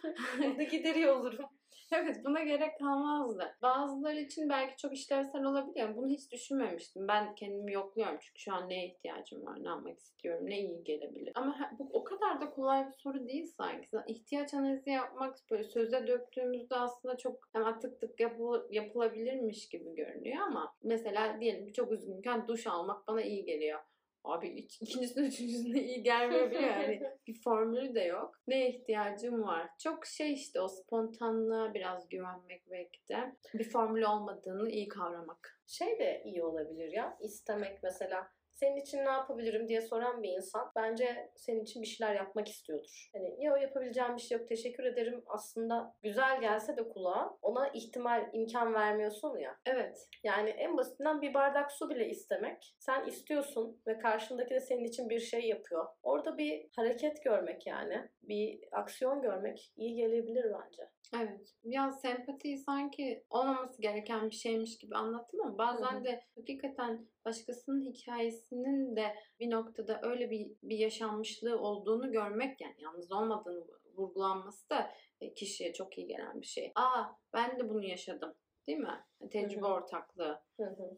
Orada 0.48 0.64
gideriyor 0.72 1.16
olurum. 1.16 1.46
Evet 1.92 2.26
buna 2.26 2.44
gerek 2.44 2.80
kalmazdı. 2.80 3.56
Bazıları 3.62 4.20
için 4.20 4.50
belki 4.50 4.78
çok 4.78 4.94
işlevsel 4.94 5.44
olabilir. 5.44 5.84
ama 5.84 5.96
Bunu 5.96 6.08
hiç 6.08 6.32
düşünmemiştim. 6.32 7.08
Ben 7.08 7.36
kendimi 7.36 7.74
yokluyorum 7.74 8.18
çünkü 8.22 8.40
şu 8.40 8.54
an 8.54 8.70
neye 8.70 8.88
ihtiyacım 8.88 9.46
var, 9.46 9.64
ne 9.64 9.68
yapmak 9.68 10.00
istiyorum, 10.00 10.46
ne 10.50 10.60
iyi 10.60 10.84
gelebilir. 10.84 11.32
Ama 11.36 11.56
bu 11.80 11.90
o 11.94 12.04
kadar 12.04 12.42
da 12.42 12.50
kolay 12.50 12.88
bir 12.88 12.94
soru 12.94 13.28
değil 13.28 13.46
sanki. 13.58 13.88
İhtiyaç 14.08 14.54
analizi 14.54 14.90
yapmak 14.90 15.36
böyle 15.52 15.64
söze 15.64 16.08
döktüğümüzde 16.08 16.76
aslında 16.76 17.18
çok 17.18 17.50
hemen 17.54 17.80
tık 17.80 18.02
tık 18.02 18.20
yapı- 18.20 18.68
yapılabilirmiş 18.72 19.70
gibi 19.70 19.96
görünüyor 19.96 20.38
ama 20.48 20.76
mesela 20.84 21.42
diyelim 21.42 21.68
ki 21.68 21.74
çok 21.74 21.92
üzgünken 21.92 22.48
duş 22.48 22.68
almak 22.68 23.08
bana 23.08 23.22
iyi 23.22 23.46
geliyor. 23.46 23.80
Abi 24.24 24.48
ik- 24.48 24.78
ikincisinde 24.82 25.28
üçüncüsünde 25.28 25.84
iyi 25.84 26.04
gelmeyebiliyor 26.04 26.62
yani 26.64 27.02
bir 27.28 27.42
formülü 27.42 27.96
de 27.96 28.02
yok. 28.02 28.40
Neye 28.48 28.70
ihtiyacım 28.70 29.44
var? 29.44 29.70
Çok 29.84 30.06
şey 30.06 30.34
işte 30.34 30.62
o 30.62 30.68
spontanlığa 30.68 31.74
biraz 31.74 32.10
güvenmek 32.10 32.72
belki 32.72 33.08
de. 33.10 33.36
Bir 33.54 33.70
formülü 33.70 34.06
olmadığını 34.08 34.70
iyi 34.70 34.88
kavramak. 34.88 35.60
Şey 35.68 36.00
de 36.00 36.22
iyi 36.26 36.44
olabilir 36.44 36.92
ya. 36.92 37.18
istemek 37.22 37.84
mesela. 37.84 38.28
Senin 38.64 38.78
için 38.78 38.98
ne 38.98 39.10
yapabilirim 39.10 39.68
diye 39.68 39.82
soran 39.82 40.24
bir 40.24 40.30
insan 40.30 40.72
bence 40.76 41.32
senin 41.36 41.64
için 41.64 41.82
bir 41.82 41.88
şeyler 41.88 42.16
yapmak 42.16 42.48
istiyordur. 42.48 43.10
Hani 43.14 43.44
ya 43.44 43.54
o 43.54 43.56
yapabileceğim 43.56 44.16
bir 44.16 44.22
şey 44.22 44.38
yok 44.38 44.48
teşekkür 44.48 44.84
ederim 44.84 45.24
aslında 45.28 45.96
güzel 46.04 46.42
gelse 46.42 46.78
de 46.78 46.90
kulağa 46.90 47.38
ona 47.42 47.70
ihtimal 47.70 48.30
imkan 48.34 48.74
vermiyorsun 48.74 49.38
ya. 49.38 49.56
Evet. 49.66 50.08
Yani 50.24 50.50
en 50.50 50.78
basitinden 50.78 51.22
bir 51.22 51.34
bardak 51.34 51.72
su 51.72 51.90
bile 51.90 52.10
istemek. 52.10 52.76
Sen 52.80 53.06
istiyorsun 53.06 53.82
ve 53.88 53.98
karşındaki 53.98 54.56
de 54.56 54.60
senin 54.60 54.84
için 54.84 55.10
bir 55.10 55.20
şey 55.20 55.42
yapıyor. 55.48 55.86
Orada 56.04 56.38
bir 56.38 56.68
hareket 56.76 57.24
görmek 57.24 57.68
yani. 57.68 58.10
Bir 58.22 58.60
aksiyon 58.72 59.22
görmek 59.22 59.72
iyi 59.76 59.96
gelebilir 59.96 60.44
bence. 60.44 60.84
Evet. 61.16 61.54
Biraz 61.64 62.02
sempati 62.02 62.58
sanki 62.58 63.24
olmaması 63.30 63.82
gereken 63.82 64.30
bir 64.30 64.36
şeymiş 64.36 64.78
gibi 64.78 64.96
anlattım 64.96 65.42
ama 65.42 65.58
bazen 65.58 65.96
Hı 65.96 66.00
hı. 66.00 66.04
de 66.04 66.24
hakikaten 66.36 67.08
başkasının 67.26 67.82
hikayesinin 67.82 68.96
de 68.96 69.16
bir 69.40 69.52
noktada 69.52 70.00
öyle 70.04 70.30
bir, 70.32 70.52
bir 70.64 70.78
yaşanmışlığı 70.78 71.60
olduğunu 71.60 72.12
görmek 72.12 72.62
yani 72.62 72.76
yalnız 72.80 73.12
olmadığını 73.12 73.64
vurgulanması 73.96 74.70
da 74.70 74.92
e, 75.22 75.34
kişiye 75.34 75.74
çok 75.74 75.98
iyi 75.98 76.08
gelen 76.08 76.42
bir 76.42 76.46
şey. 76.46 76.72
Aa 76.76 77.04
ben 77.34 77.60
de 77.60 77.70
bunu 77.70 77.84
yaşadım. 77.84 78.36
Değil 78.68 78.80
mi? 78.80 79.04
Tecrübe 79.32 79.62
Hı 79.62 79.66
hı. 79.66 79.74
ortaklığı 79.74 80.42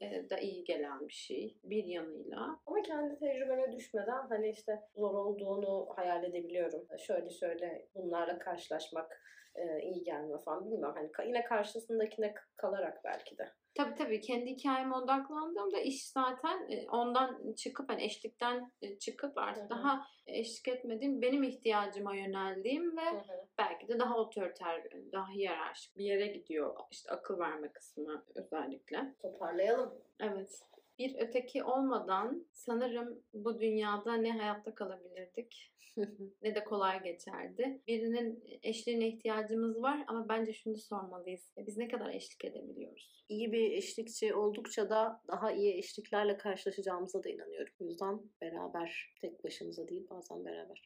e, 0.02 0.30
da 0.30 0.38
iyi 0.38 0.64
gelen 0.64 1.08
bir 1.08 1.14
şey 1.14 1.58
bir 1.64 1.84
yanıyla. 1.84 2.60
Ama 2.66 2.82
kendi 2.82 3.20
tecrübene 3.20 3.72
düşmeden 3.72 4.28
hani 4.30 4.50
işte 4.50 4.82
zor 4.96 5.14
olduğunu 5.14 5.88
hayal 5.96 6.24
edebiliyorum. 6.24 6.88
Şöyle 6.98 7.30
şöyle 7.30 7.88
bunlarla 7.96 8.40
karşılaşmak 8.40 9.22
e, 9.56 9.82
iyi 9.82 10.04
gelmiyor 10.04 10.44
falan 10.44 10.66
bilmiyorum. 10.66 10.96
Hani 10.98 11.28
yine 11.28 11.44
karşısındakine 11.44 12.34
kalarak 12.56 13.04
belki 13.04 13.38
de. 13.38 13.52
Tabii 13.76 13.96
tabii 13.96 14.22
kendi 14.22 14.50
hikayeme 14.50 14.96
odaklandığımda 14.96 15.80
iş 15.80 16.08
zaten 16.08 16.72
e, 16.72 16.90
ondan 16.90 17.54
çıkıp 17.54 17.90
hani 17.90 18.04
eşlikten 18.04 18.72
e, 18.82 19.00
çıkıp 19.00 19.38
artık 19.38 19.64
Hı 19.64 19.66
hı. 19.66 19.70
daha 19.70 20.08
eşlik 20.28 20.68
etmediğim 20.68 21.22
benim 21.22 21.44
ihtiyacıma 21.44 22.16
yöneldiğim 22.16 22.98
ve 22.98 23.24
belki 23.58 23.88
de 23.88 24.00
daha 24.00 24.18
otoriter, 24.18 24.84
daha 25.12 25.30
hiyerarşik 25.30 25.98
bir 25.98 26.06
yere 26.06 26.28
gidiyor. 26.28 26.76
İşte 26.92 27.12
akıl 27.12 27.40
verme 27.40 27.72
kısmı 27.72 28.24
özellikle. 28.36 29.14
Toparlayalım. 29.22 29.94
Evet. 30.20 30.62
Bir 31.00 31.16
öteki 31.20 31.64
olmadan 31.64 32.48
sanırım 32.54 33.24
bu 33.34 33.60
dünyada 33.60 34.14
ne 34.14 34.32
hayatta 34.32 34.76
kalabilirdik 34.76 35.72
ne 36.42 36.56
de 36.56 36.64
kolay 36.64 37.04
geçerdi. 37.04 37.82
Birinin 37.88 38.44
eşliğine 38.64 39.08
ihtiyacımız 39.08 39.82
var 39.82 40.04
ama 40.08 40.30
bence 40.30 40.54
şunu 40.54 40.78
sormalıyız. 40.78 41.54
Biz 41.58 41.78
ne 41.78 41.88
kadar 41.88 42.10
eşlik 42.10 42.46
edebiliyoruz? 42.46 43.16
iyi 43.30 43.52
bir 43.52 43.72
eşlikçi 43.72 44.36
oldukça 44.36 44.90
da 44.90 45.22
daha 45.28 45.52
iyi 45.52 45.78
eşliklerle 45.78 46.38
karşılaşacağımıza 46.38 47.24
da 47.24 47.30
inanıyorum. 47.30 47.74
O 47.80 47.86
yüzden 47.86 48.20
beraber, 48.42 49.14
tek 49.22 49.44
başımıza 49.44 49.88
değil 49.88 50.08
bazen 50.10 50.46
beraber. 50.46 50.82